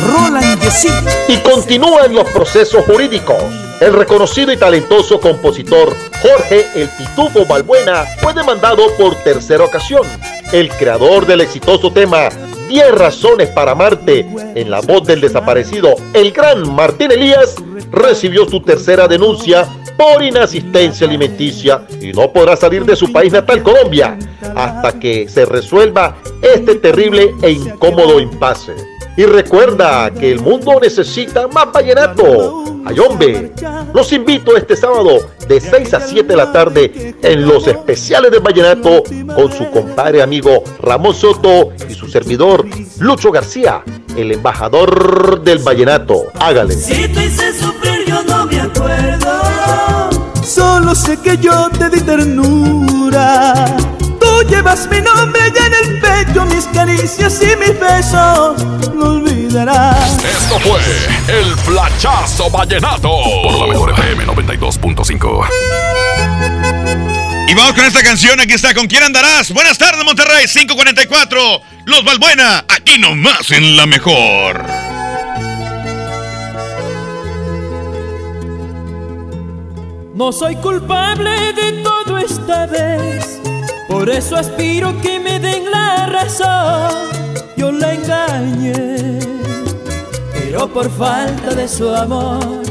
Roland 0.05 0.61
Y 1.29 1.37
continúan 1.37 2.13
los 2.13 2.29
procesos 2.31 2.83
jurídicos. 2.85 3.37
El 3.79 3.93
reconocido 3.93 4.51
y 4.51 4.57
talentoso 4.57 5.19
compositor 5.19 5.95
Jorge 6.21 6.65
El 6.75 6.89
Pitufo 6.89 7.45
Balbuena 7.45 8.03
fue 8.19 8.33
demandado 8.33 8.83
por 8.97 9.15
tercera 9.23 9.63
ocasión. 9.63 10.03
El 10.51 10.69
creador 10.69 11.25
del 11.25 11.41
exitoso 11.41 11.91
tema 11.91 12.29
10 12.67 12.91
razones 12.91 13.49
para 13.49 13.71
amarte 13.71 14.27
en 14.55 14.69
la 14.69 14.81
voz 14.81 15.07
del 15.07 15.21
desaparecido, 15.21 15.95
el 16.13 16.31
gran 16.31 16.75
Martín 16.75 17.11
Elías, 17.11 17.55
recibió 17.91 18.49
su 18.49 18.61
tercera 18.61 19.07
denuncia 19.07 19.69
por 19.97 20.23
inasistencia 20.23 21.07
alimenticia 21.07 21.81
y 21.99 22.11
no 22.11 22.31
podrá 22.31 22.55
salir 22.55 22.85
de 22.85 22.95
su 22.95 23.11
país 23.11 23.33
natal, 23.33 23.63
Colombia, 23.63 24.17
hasta 24.55 24.99
que 24.99 25.27
se 25.27 25.45
resuelva 25.45 26.17
este 26.41 26.75
terrible 26.75 27.33
e 27.41 27.51
incómodo 27.51 28.19
impasse. 28.19 28.73
Y 29.17 29.25
recuerda 29.25 30.11
que 30.11 30.31
el 30.31 30.41
mundo 30.41 30.79
necesita 30.79 31.47
más 31.47 31.71
vallenato. 31.71 32.63
Ay, 32.85 32.99
hombre, 32.99 33.51
los 33.91 34.13
invito 34.13 34.55
este 34.55 34.75
sábado 34.75 35.19
de 35.47 35.59
6 35.59 35.93
a 35.95 35.99
7 35.99 36.23
de 36.23 36.35
la 36.35 36.51
tarde 36.51 37.15
en 37.23 37.47
los 37.47 37.65
especiales 37.67 38.31
de 38.31 38.37
vallenato 38.37 39.03
con 39.35 39.51
su 39.51 39.69
compadre 39.71 40.21
amigo 40.21 40.63
Ramón 40.79 41.15
Soto 41.15 41.71
y 41.89 41.95
su 41.95 42.07
servidor 42.07 42.67
Lucho 42.99 43.31
García, 43.31 43.81
el 44.15 44.31
embajador 44.31 45.41
del 45.41 45.59
vallenato. 45.59 46.27
Hágale. 46.39 46.75
Si 46.75 47.07
te 47.07 47.25
hice 47.25 47.53
sufrir, 47.59 48.05
yo 48.05 48.21
no 48.23 48.45
me 48.45 48.61
acuerdo. 48.61 49.46
Solo 50.47 50.95
sé 50.95 51.17
que 51.17 51.37
yo 51.37 51.69
te 51.69 51.89
di 51.89 52.01
ternura 52.01 53.77
llevas 54.49 54.87
mi 54.89 55.01
nombre 55.01 55.41
ya 55.53 55.65
en 55.65 55.73
el 55.73 55.99
pecho, 55.99 56.45
mis 56.45 56.65
caricias 56.65 57.41
y 57.41 57.55
mis 57.57 57.79
besos, 57.79 58.63
no 58.93 59.05
olvidarás. 59.05 60.23
Esto 60.23 60.59
fue 60.59 60.79
el 61.27 61.55
Flachazo 61.57 62.49
Vallenato 62.49 63.09
por 63.43 63.59
la 63.59 63.67
mejor 63.67 63.91
FM 63.91 64.25
92.5. 64.25 65.47
Y 67.47 67.53
vamos 67.53 67.73
con 67.73 67.85
esta 67.85 68.01
canción, 68.03 68.39
aquí 68.39 68.53
está, 68.53 68.73
¿con 68.73 68.87
quién 68.87 69.03
andarás? 69.03 69.51
Buenas 69.51 69.77
tardes, 69.77 70.03
Monterrey, 70.03 70.45
544, 70.47 71.61
Los 71.85 72.03
Valbuena, 72.03 72.65
aquí 72.67 72.97
nomás 72.97 73.51
en 73.51 73.77
la 73.77 73.85
mejor. 73.85 74.86
No 80.17 80.31
soy 80.31 80.55
culpable 80.55 81.53
de 81.53 81.83
todo 81.83 82.17
esta 82.17 82.65
vez 82.65 83.37
por 83.87 84.09
eso 84.09 84.35
aspiro 84.35 84.99
que 85.01 85.19
me 85.19 85.39
den 85.39 85.71
la 85.71 86.07
razón. 86.07 86.91
Yo 87.55 87.71
la 87.71 87.93
engañé, 87.93 89.19
pero 90.33 90.67
por 90.67 90.89
falta 90.89 91.55
de 91.55 91.67
su 91.67 91.87
amor. 91.89 92.61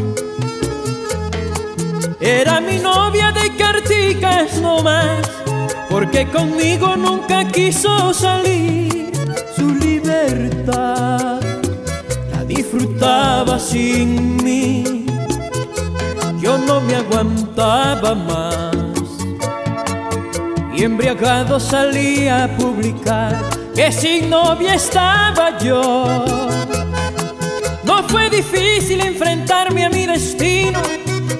Era 2.20 2.60
mi 2.60 2.78
novia 2.78 3.32
de 3.32 3.56
carticas 3.56 4.60
no 4.60 4.82
más, 4.82 5.26
porque 5.88 6.28
conmigo 6.28 6.96
nunca 6.96 7.46
quiso 7.48 8.12
salir. 8.12 9.10
Su 9.56 9.74
libertad 9.74 11.40
la 12.32 12.44
disfrutaba 12.44 13.58
sin 13.58 14.36
mí. 14.44 14.95
Yo 16.46 16.56
no 16.58 16.80
me 16.80 16.94
aguantaba 16.94 18.14
más 18.14 18.70
y 20.72 20.84
embriagado 20.84 21.58
salí 21.58 22.28
a 22.28 22.48
publicar 22.56 23.42
que 23.74 23.90
sin 23.90 24.30
novia 24.30 24.74
estaba 24.74 25.58
yo. 25.58 26.24
No 27.82 28.04
fue 28.04 28.30
difícil 28.30 29.00
enfrentarme 29.00 29.86
a 29.86 29.90
mi 29.90 30.06
destino, 30.06 30.80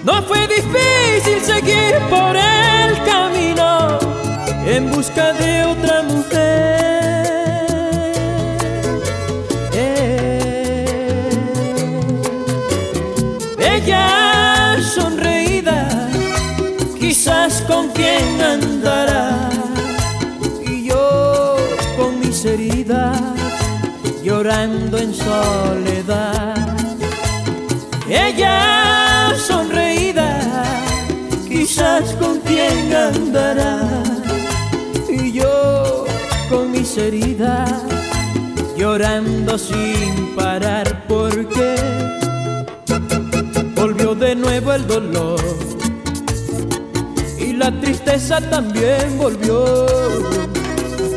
no 0.03 0.25
fue 0.25 0.41
difícil 0.49 1.41
seguir 1.41 2.01
por 2.11 2.35
el 2.35 3.01
camino 3.05 4.01
en 4.67 4.91
busca 4.91 5.33
de 5.35 5.67
otra 5.67 6.03
mujer. 6.03 6.96
Quizás 17.97 17.97
con 17.97 17.97
quien 17.97 18.41
andará 18.43 19.47
llorando 24.23 24.99
en 24.99 25.15
soledad. 25.15 26.77
Ella 28.09 29.33
sonreída, 29.37 30.65
quizás 31.49 32.13
con 32.15 32.41
quien 32.41 32.95
andará. 32.95 33.81
Y 35.09 35.33
yo 35.33 36.05
con 36.51 36.73
mis 36.73 36.97
heridas, 36.97 37.83
llorando 38.77 39.59
sin 39.59 40.35
parar 40.37 41.05
porque 41.09 41.77
volvió 43.75 44.15
de 44.15 44.35
nuevo 44.35 44.73
el 44.73 44.87
dolor. 44.87 45.66
La 47.67 47.81
tristeza 47.81 48.41
también 48.49 49.19
volvió. 49.19 49.87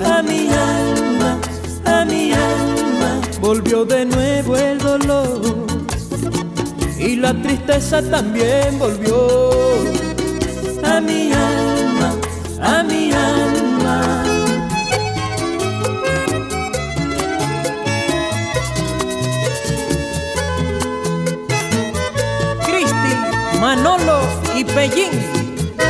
A 0.03 0.23
mi 0.23 0.49
alma, 0.49 1.37
a 1.85 2.03
mi 2.05 2.31
alma, 2.33 3.21
volvió 3.39 3.85
de 3.85 4.03
nuevo 4.05 4.57
el 4.57 4.79
dolor. 4.79 5.67
Y 6.97 7.17
la 7.17 7.39
tristeza 7.39 8.01
también 8.01 8.79
volvió. 8.79 9.51
A 10.83 10.99
mi 10.99 11.31
alma, 11.31 12.15
a 12.63 12.81
mi 12.81 13.11
alma. 13.11 14.23
Cristi, 22.65 23.59
Manolo 23.61 24.21
y 24.55 24.63
Pellín, 24.63 25.28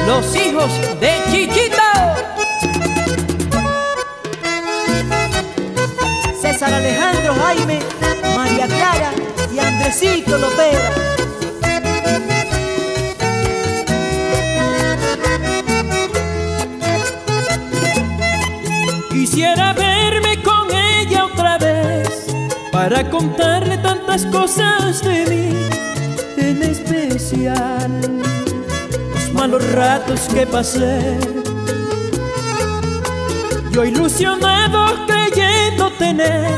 los 0.10 0.36
hijos 0.36 0.72
de 0.99 1.12
Chichita. 1.30 2.16
Alejandro 6.62 7.36
Jaime, 7.36 7.80
María 8.36 8.68
Clara 8.68 9.12
y 9.53 9.60
Andresito 9.60 10.38
Lopera. 10.38 10.91
Quisiera 19.12 19.74
verme 19.74 20.43
con 20.43 20.70
ella 20.72 21.26
otra 21.26 21.57
vez 21.60 22.10
para 22.74 23.10
contarle 23.10 23.78
tantas 23.78 24.26
cosas 24.26 25.01
de 25.01 25.26
mí, 25.28 25.70
en 26.38 26.62
especial 26.64 28.18
malos 29.40 29.72
ratos 29.72 30.28
que 30.34 30.46
pasé. 30.46 31.18
Yo 33.72 33.86
ilusionado 33.86 35.06
creyendo 35.08 35.90
tener 35.92 36.52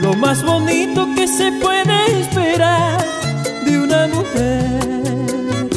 lo 0.00 0.12
más 0.14 0.42
bonito 0.42 1.06
que 1.14 1.28
se 1.28 1.52
puede 1.62 2.20
esperar 2.20 2.98
de 3.64 3.78
una 3.78 4.08
mujer. 4.08 5.68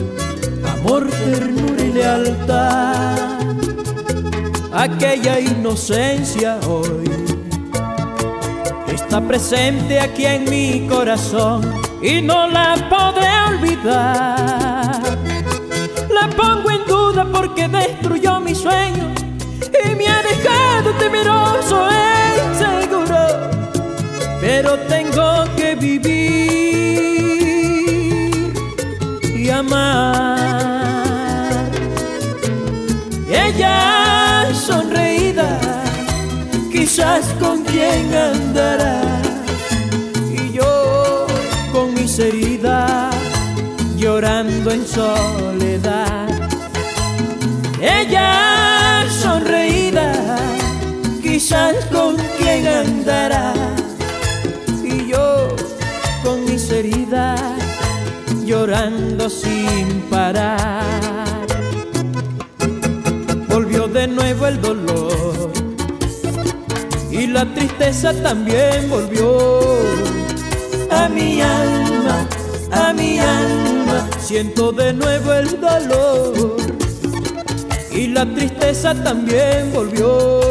Amor, 0.74 1.08
ternura 1.12 1.84
y 1.84 1.94
lealtad. 1.94 3.18
Aquella 4.74 5.40
inocencia 5.40 6.60
hoy 6.68 7.08
está 8.92 9.22
presente 9.22 10.00
aquí 10.00 10.26
en 10.26 10.50
mi 10.50 10.88
corazón 10.88 11.62
y 12.02 12.20
no 12.20 12.48
la 12.48 12.76
podré 12.90 13.30
olvidar. 13.52 14.65
Porque 17.34 17.68
destruyó 17.68 18.40
mi 18.40 18.56
sueño 18.56 19.14
y 19.84 19.96
me 19.96 20.08
ha 20.08 20.22
dejado 20.24 20.92
temeroso 21.00 21.90
e 21.90 22.38
inseguro, 22.50 23.16
pero 24.42 24.78
tengo 24.88 25.46
que 25.56 25.76
vivir 25.76 26.16
y 29.36 29.50
amar. 29.50 30.76
Ella 33.30 34.48
sonreída, 34.54 35.60
quizás 36.72 37.26
con 37.40 37.64
quien 37.64 38.14
andará, 38.14 39.02
y 40.32 40.52
yo 40.54 41.26
con 41.72 41.94
mis 41.94 42.18
heridas 42.20 43.14
llorando 43.98 44.72
en 44.72 44.86
soledad. 44.86 46.15
Con 51.92 52.16
quien 52.40 52.66
andará. 52.66 53.54
Y 54.84 55.12
yo 55.12 55.56
con 56.24 56.44
mis 56.46 56.72
heridas, 56.72 57.40
llorando 58.44 59.30
sin 59.30 60.02
parar. 60.10 61.46
Volvió 63.48 63.88
de 63.88 64.08
nuevo 64.08 64.48
el 64.48 64.60
dolor 64.60 65.52
y 67.12 67.28
la 67.28 67.46
tristeza 67.54 68.12
también 68.24 68.90
volvió 68.90 69.38
a 70.90 71.08
mi 71.10 71.42
alma, 71.42 72.28
a 72.72 72.94
mi 72.94 73.20
alma. 73.20 74.10
Siento 74.20 74.72
de 74.72 74.94
nuevo 74.94 75.32
el 75.34 75.62
dolor 75.62 76.58
y 77.92 78.08
la 78.08 78.26
tristeza 78.26 78.96
también 78.96 79.72
volvió 79.72 80.46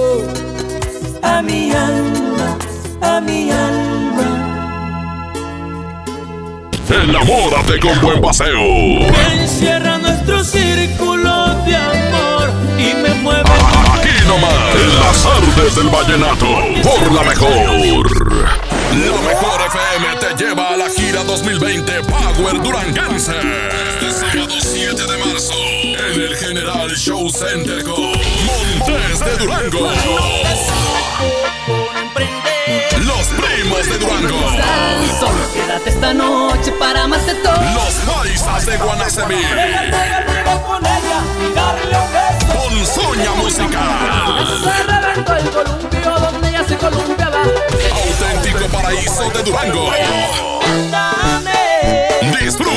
a 1.24 1.42
mi 1.42 1.70
alma, 1.72 2.58
a 3.00 3.20
mi 3.20 3.50
alma. 3.50 4.28
Enamórate 6.88 7.80
con 7.80 7.98
buen 8.00 8.20
paseo. 8.20 8.60
Encierra 9.32 9.98
nuestro 9.98 10.44
círculo 10.44 11.54
de 11.64 11.76
amor 11.76 12.50
y 12.78 12.94
me 13.02 13.14
mueve. 13.22 13.50
Aquí 13.94 14.14
nomás, 14.26 14.74
en 14.74 15.00
las 15.00 15.26
artes 15.26 15.76
del 15.76 15.88
vallenato, 15.88 16.46
por 16.82 17.12
la 17.12 17.22
mejor. 17.22 18.34
La 18.94 19.20
mejor 19.28 19.60
FM 19.66 20.06
te 20.20 20.44
lleva 20.44 20.68
a 20.68 20.76
la 20.76 20.88
gira 20.88 21.24
2020 21.24 21.92
Power 22.02 22.62
Duranguense. 22.62 23.32
Este 23.32 24.12
sábado 24.12 24.54
7 24.60 24.94
de 24.94 25.16
marzo, 25.18 25.54
en 26.14 26.20
el 26.20 26.36
General 26.36 26.90
Show 26.90 27.28
Center 27.28 27.82
con 27.82 28.00
Montes 28.00 29.20
de 29.20 29.36
Durango. 29.36 29.90
Los 33.00 33.26
primos 33.26 33.88
de 33.88 33.98
Durango. 33.98 34.38
Solo 35.18 35.52
quédate 35.52 35.90
esta 35.90 36.14
noche 36.14 36.72
para 36.78 37.04
amarte 37.04 37.34
todo. 37.34 37.54
Los 37.54 37.94
paisas 38.14 38.66
de 38.66 38.76
Guanacemí. 38.76 39.42
con 42.52 42.86
Soña 42.86 43.32
Musical. 43.32 43.82
Auténtico 47.92 48.68
paraíso 48.68 49.30
de 49.30 49.42
Durango. 49.42 49.90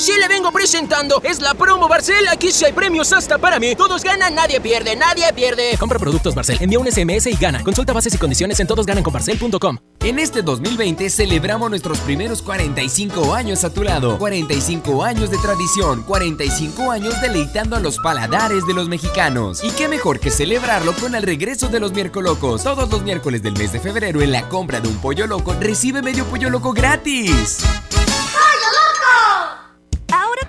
Sí 0.00 0.12
le 0.18 0.28
vengo 0.28 0.50
presentando. 0.50 1.20
Es 1.22 1.42
la 1.42 1.52
promo 1.52 1.86
Barcel. 1.86 2.26
Aquí 2.28 2.50
sí 2.52 2.64
hay 2.64 2.72
premios 2.72 3.12
hasta 3.12 3.36
para 3.36 3.60
mí. 3.60 3.76
Todos 3.76 4.02
ganan, 4.02 4.34
nadie 4.34 4.58
pierde, 4.58 4.96
nadie 4.96 5.30
pierde. 5.34 5.76
Compra 5.78 5.98
productos 5.98 6.34
Barcel, 6.34 6.56
envía 6.58 6.78
un 6.78 6.90
SMS 6.90 7.26
y 7.26 7.34
gana. 7.34 7.62
Consulta 7.62 7.92
bases 7.92 8.14
y 8.14 8.18
condiciones 8.18 8.58
en 8.60 8.66
todosgananconbarcel.com. 8.66 9.76
En 10.00 10.18
este 10.18 10.40
2020 10.40 11.10
celebramos 11.10 11.68
nuestros 11.68 11.98
primeros 11.98 12.40
45 12.40 13.34
años 13.34 13.62
a 13.64 13.74
tu 13.74 13.82
lado. 13.82 14.18
45 14.18 15.04
años 15.04 15.30
de 15.30 15.36
tradición, 15.36 16.02
45 16.04 16.90
años 16.90 17.20
deleitando 17.20 17.76
a 17.76 17.80
los 17.80 17.98
paladares 17.98 18.66
de 18.66 18.72
los 18.72 18.88
mexicanos. 18.88 19.62
Y 19.62 19.70
qué 19.72 19.86
mejor 19.86 20.18
que 20.18 20.30
celebrarlo 20.30 20.94
con 20.94 21.14
el 21.14 21.22
regreso 21.22 21.68
de 21.68 21.78
los 21.78 21.92
miércoles 21.92 22.30
locos. 22.30 22.64
Todos 22.64 22.88
los 22.90 23.02
miércoles 23.02 23.42
del 23.42 23.52
mes 23.52 23.72
de 23.72 23.80
febrero 23.80 24.22
en 24.22 24.32
la 24.32 24.48
compra 24.48 24.80
de 24.80 24.88
un 24.88 24.96
pollo 24.96 25.26
loco 25.26 25.54
recibe 25.60 26.00
medio 26.00 26.24
pollo 26.24 26.48
loco 26.48 26.72
gratis. 26.72 27.58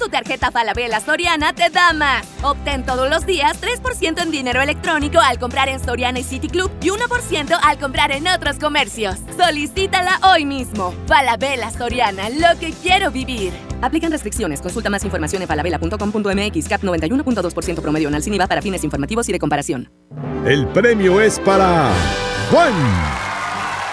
Tu 0.01 0.09
tarjeta 0.09 0.49
Falabella 0.49 0.99
Soriana 0.99 1.53
te 1.53 1.69
da 1.69 1.93
más. 1.93 2.25
Obtén 2.41 2.83
todos 2.83 3.07
los 3.07 3.23
días 3.27 3.61
3% 3.61 4.19
en 4.19 4.31
dinero 4.31 4.59
electrónico 4.59 5.19
al 5.19 5.37
comprar 5.37 5.69
en 5.69 5.79
Soriana 5.79 6.17
y 6.17 6.23
City 6.23 6.47
Club 6.47 6.71
y 6.81 6.89
1% 6.89 7.59
al 7.61 7.77
comprar 7.77 8.11
en 8.11 8.27
otros 8.27 8.57
comercios. 8.57 9.19
Solicítala 9.37 10.19
hoy 10.23 10.43
mismo. 10.45 10.91
Falabella 11.05 11.69
Soriana, 11.69 12.29
lo 12.31 12.59
que 12.59 12.73
quiero 12.81 13.11
vivir. 13.11 13.53
Aplican 13.83 14.11
restricciones. 14.11 14.59
Consulta 14.59 14.89
más 14.89 15.03
información 15.03 15.43
en 15.43 15.47
falabella.com.mx. 15.47 16.67
CAP 16.67 16.81
91.2% 16.81 17.81
promedio 17.81 18.09
en 18.09 18.23
sin 18.23 18.33
IVA 18.33 18.47
para 18.47 18.63
fines 18.63 18.83
informativos 18.83 19.29
y 19.29 19.33
de 19.33 19.37
comparación. 19.37 19.91
El 20.47 20.67
premio 20.69 21.21
es 21.21 21.39
para 21.39 21.93
Juan. 22.49 22.73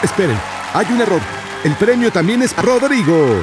Esperen, 0.03 0.39
hay 0.73 0.87
un 0.91 1.03
error. 1.03 1.21
El 1.65 1.75
premio 1.75 2.11
también 2.11 2.41
es 2.41 2.57
Rodrigo. 2.57 3.43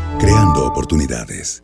creando 0.21 0.67
oportunidades. 0.67 1.63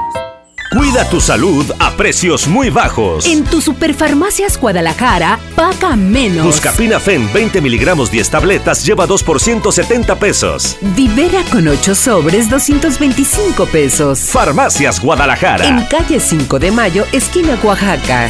Cuida 0.71 1.03
tu 1.09 1.19
salud 1.19 1.65
a 1.79 1.91
precios 1.97 2.47
muy 2.47 2.69
bajos. 2.69 3.25
En 3.25 3.43
tu 3.43 3.61
Superfarmacias 3.61 4.57
Guadalajara, 4.57 5.37
paga 5.53 5.97
menos. 5.97 6.45
Buscapina 6.45 6.97
Fen 6.97 7.29
20 7.33 7.59
miligramos 7.59 8.09
10 8.09 8.29
tabletas 8.29 8.85
lleva 8.85 9.05
2 9.05 9.21
por 9.23 9.41
170 9.41 10.15
pesos. 10.17 10.77
Vivera 10.95 11.43
con 11.51 11.67
8 11.67 11.93
sobres 11.93 12.49
225 12.49 13.65
pesos. 13.65 14.19
Farmacias 14.19 15.01
Guadalajara. 15.01 15.67
En 15.67 15.85
calle 15.87 16.21
5 16.21 16.57
de 16.57 16.71
Mayo, 16.71 17.05
esquina 17.11 17.59
Oaxaca. 17.61 18.29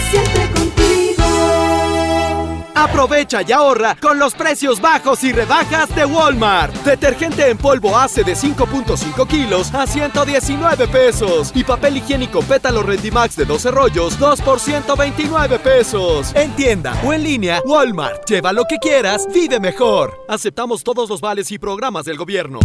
Aprovecha 2.82 3.44
y 3.48 3.52
ahorra 3.52 3.96
con 4.02 4.18
los 4.18 4.34
precios 4.34 4.82
bajos 4.82 5.24
y 5.24 5.32
rebajas 5.32 5.94
de 5.96 6.04
Walmart. 6.04 6.74
Detergente 6.84 7.48
en 7.48 7.56
polvo 7.56 7.96
ACE 7.96 8.24
de 8.24 8.34
5.5 8.34 9.28
kilos 9.28 9.72
a 9.72 9.86
119 9.86 10.88
pesos. 10.88 11.52
Y 11.54 11.64
papel 11.64 11.98
higiénico 11.98 12.42
pétalo 12.42 12.82
Rendimax 12.82 13.36
de 13.36 13.46
12 13.46 13.70
rollos, 13.70 14.18
2 14.18 14.42
por 14.42 14.60
129 14.60 15.60
pesos. 15.60 16.32
En 16.34 16.56
tienda 16.56 17.00
o 17.06 17.14
en 17.14 17.22
línea, 17.22 17.62
Walmart. 17.64 18.28
Lleva 18.28 18.52
lo 18.52 18.66
que 18.66 18.80
quieras, 18.80 19.28
vive 19.32 19.60
mejor. 19.60 20.26
Aceptamos 20.28 20.84
todos 20.84 21.08
los 21.08 21.22
vales 21.22 21.52
y 21.52 21.60
programas 21.60 22.06
del 22.06 22.18
gobierno. 22.18 22.58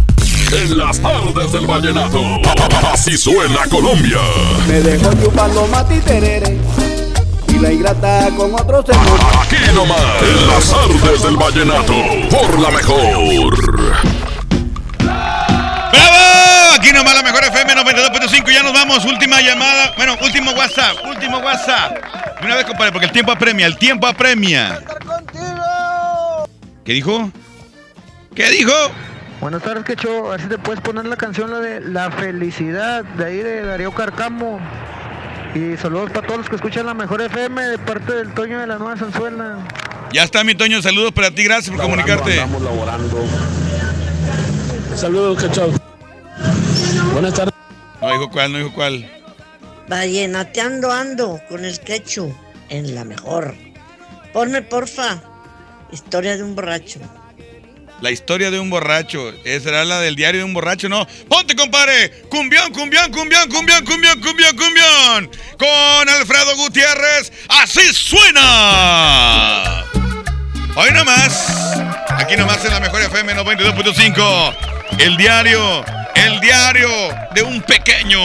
En 0.51 0.79
las 0.79 0.99
tardes 0.99 1.53
del 1.53 1.67
vallenato, 1.67 2.23
así 2.91 3.19
suena 3.19 3.67
Colombia. 3.69 4.21
Me 4.67 4.81
dejo 4.81 5.11
chupando 5.23 5.67
mati 5.67 6.01
terere 6.01 6.57
y 7.57 7.59
la 7.59 7.73
ingrata 7.73 8.29
con 8.37 8.55
otros. 8.55 8.85
Aquí 8.89 9.57
nomás, 9.75 10.23
en 10.23 10.47
las 10.47 10.73
artes 10.73 11.23
del 11.23 11.37
vallenato, 11.37 11.95
por 12.31 12.61
la 12.61 12.71
mejor. 12.71 13.57
¡Bravo! 15.01 16.75
Aquí 16.77 16.93
nomás 16.93 17.15
la 17.15 17.23
mejor 17.23 17.45
FM 17.45 17.75
92.5. 17.75 18.53
Ya 18.53 18.63
nos 18.63 18.73
vamos. 18.73 19.05
Última 19.05 19.41
llamada. 19.41 19.95
Bueno, 19.97 20.17
último 20.23 20.51
WhatsApp. 20.53 20.97
Último 21.07 21.39
WhatsApp. 21.39 21.97
Una 22.43 22.57
vez, 22.57 22.67
compadre, 22.67 22.93
porque 22.93 23.07
el 23.07 23.13
tiempo 23.13 23.33
apremia. 23.33 23.67
El 23.67 23.79
tiempo 23.79 24.07
apremia. 24.07 24.81
¿Qué 26.85 26.93
dijo? 26.93 27.31
¿Qué 28.35 28.51
dijo? 28.51 28.73
Buenas 29.41 29.63
tardes, 29.63 29.85
Quecho. 29.85 30.27
A 30.27 30.31
ver 30.33 30.41
si 30.43 30.49
te 30.49 30.59
puedes 30.59 30.81
poner 30.83 31.07
la 31.07 31.17
canción 31.17 31.51
la 31.51 31.61
de 31.61 31.81
La 31.81 32.11
Felicidad 32.11 33.05
de 33.05 33.25
ahí 33.25 33.37
de 33.39 33.63
Darío 33.63 33.93
Carcamo. 33.93 34.61
Y 35.57 35.75
saludos 35.79 36.11
para 36.11 36.27
todos 36.27 36.41
los 36.41 36.49
que 36.51 36.57
escuchan 36.57 36.85
la 36.85 36.93
mejor 36.93 37.23
FM 37.23 37.63
de 37.63 37.79
parte 37.79 38.13
del 38.13 38.35
Toño 38.35 38.61
de 38.61 38.67
la 38.67 38.77
Nueva 38.77 38.95
Sanzuela. 38.99 39.57
Ya 40.13 40.23
está, 40.23 40.45
mi 40.45 40.55
Toño. 40.55 40.83
Saludos 40.83 41.13
para 41.13 41.31
ti. 41.31 41.45
Gracias 41.45 41.75
por 41.75 41.83
comunicarte. 41.83 42.33
andamos 42.43 42.61
laborando. 42.61 43.25
Saludos, 44.95 45.43
Quecho. 45.43 45.73
Buenas 47.15 47.33
tardes. 47.33 47.55
No 48.03 48.13
dijo 48.13 48.31
cuál, 48.31 48.53
no 48.53 48.59
dijo 48.59 48.73
cuál. 48.75 49.11
Vallenateando 49.89 50.93
ando 50.93 51.41
con 51.49 51.65
el 51.65 51.81
quechu 51.81 52.37
en 52.69 52.95
la 52.95 53.05
mejor. 53.05 53.55
Ponme 54.35 54.61
porfa. 54.61 55.23
Historia 55.91 56.37
de 56.37 56.43
un 56.43 56.55
borracho. 56.55 57.01
La 58.01 58.11
historia 58.11 58.51
de 58.51 58.61
un 58.61 58.69
borracho. 58.69 59.33
Esa 59.45 59.65
será 59.65 59.85
la 59.85 60.01
del 60.01 60.17
diario 60.17 60.41
de 60.41 60.45
un 60.45 60.53
borracho, 60.53 60.89
¿no? 60.89 61.07
¡Ponte, 61.29 61.57
compadre! 61.57 62.11
¡Cumbión, 62.29 62.73
cumbión, 62.73 63.11
cumbión, 63.11 63.49
cumbión, 63.49 63.85
cumbión, 63.85 64.21
cumbión, 64.21 64.57
cumbión! 64.57 65.31
Con 65.59 66.09
Alfredo 66.09 66.57
Gutiérrez. 66.57 67.33
¡Así 67.49 67.93
suena! 67.95 69.85
Hoy 70.77 70.91
nomás. 70.93 71.79
Aquí 72.11 72.37
nomás 72.37 72.63
en 72.67 72.73
la 72.73 72.81
mejor 72.81 73.01
FM 73.01 73.35
92.5. 73.35 74.57
El 74.99 75.17
diario. 75.17 75.83
El 76.15 76.39
diario 76.41 76.91
de 77.35 77.43
un 77.43 77.63
pequeño. 77.63 78.21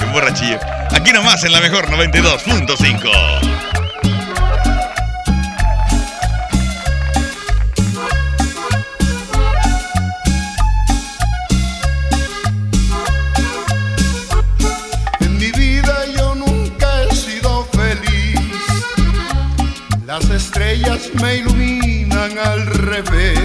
Un 0.00 0.12
borrachillo. 0.12 0.58
Aquí 0.90 1.12
nomás 1.12 1.44
en 1.44 1.52
la 1.52 1.60
mejor 1.60 1.90
92.5. 1.90 3.81
Las 20.12 20.28
estrellas 20.28 21.08
me 21.22 21.36
iluminan 21.36 22.36
al 22.38 22.66
revés. 22.66 23.40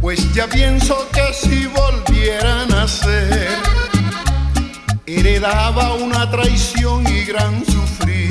Pues 0.00 0.32
ya 0.32 0.46
pienso 0.46 1.08
que 1.12 1.34
si 1.34 1.66
volvieran 1.66 2.72
a 2.72 2.86
ser, 2.86 3.48
heredaba 5.06 5.94
una 5.94 6.30
traición 6.30 7.04
y 7.08 7.24
gran 7.24 7.66
sufrir. 7.66 8.30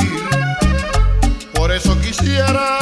Por 1.53 1.73
eso 1.73 1.99
quisiera 1.99 2.78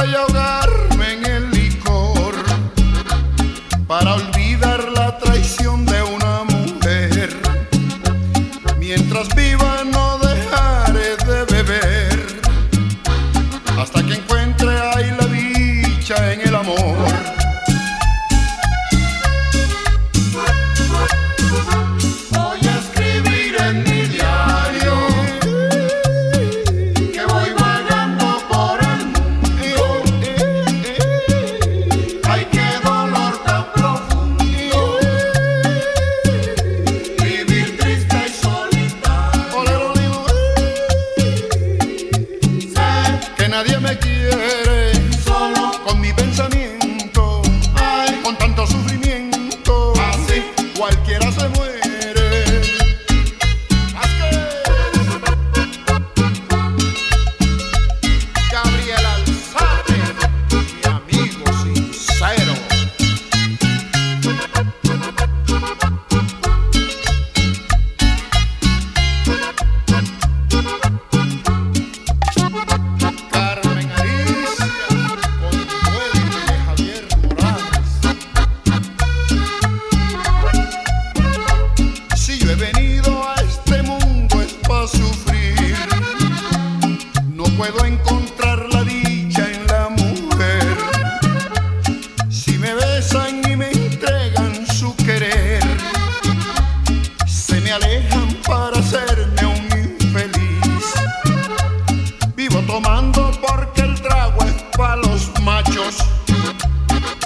porque 103.42 103.82
el 103.82 104.02
trago 104.02 104.42
es 104.46 104.64
para 104.78 104.96
los 104.96 105.30
machos. 105.42 105.98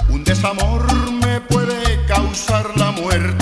Un 0.08 0.24
desamor 0.24 0.82
me 1.12 1.40
puede 1.42 2.04
causar 2.06 2.66
la 2.76 2.90
muerte. 2.90 3.41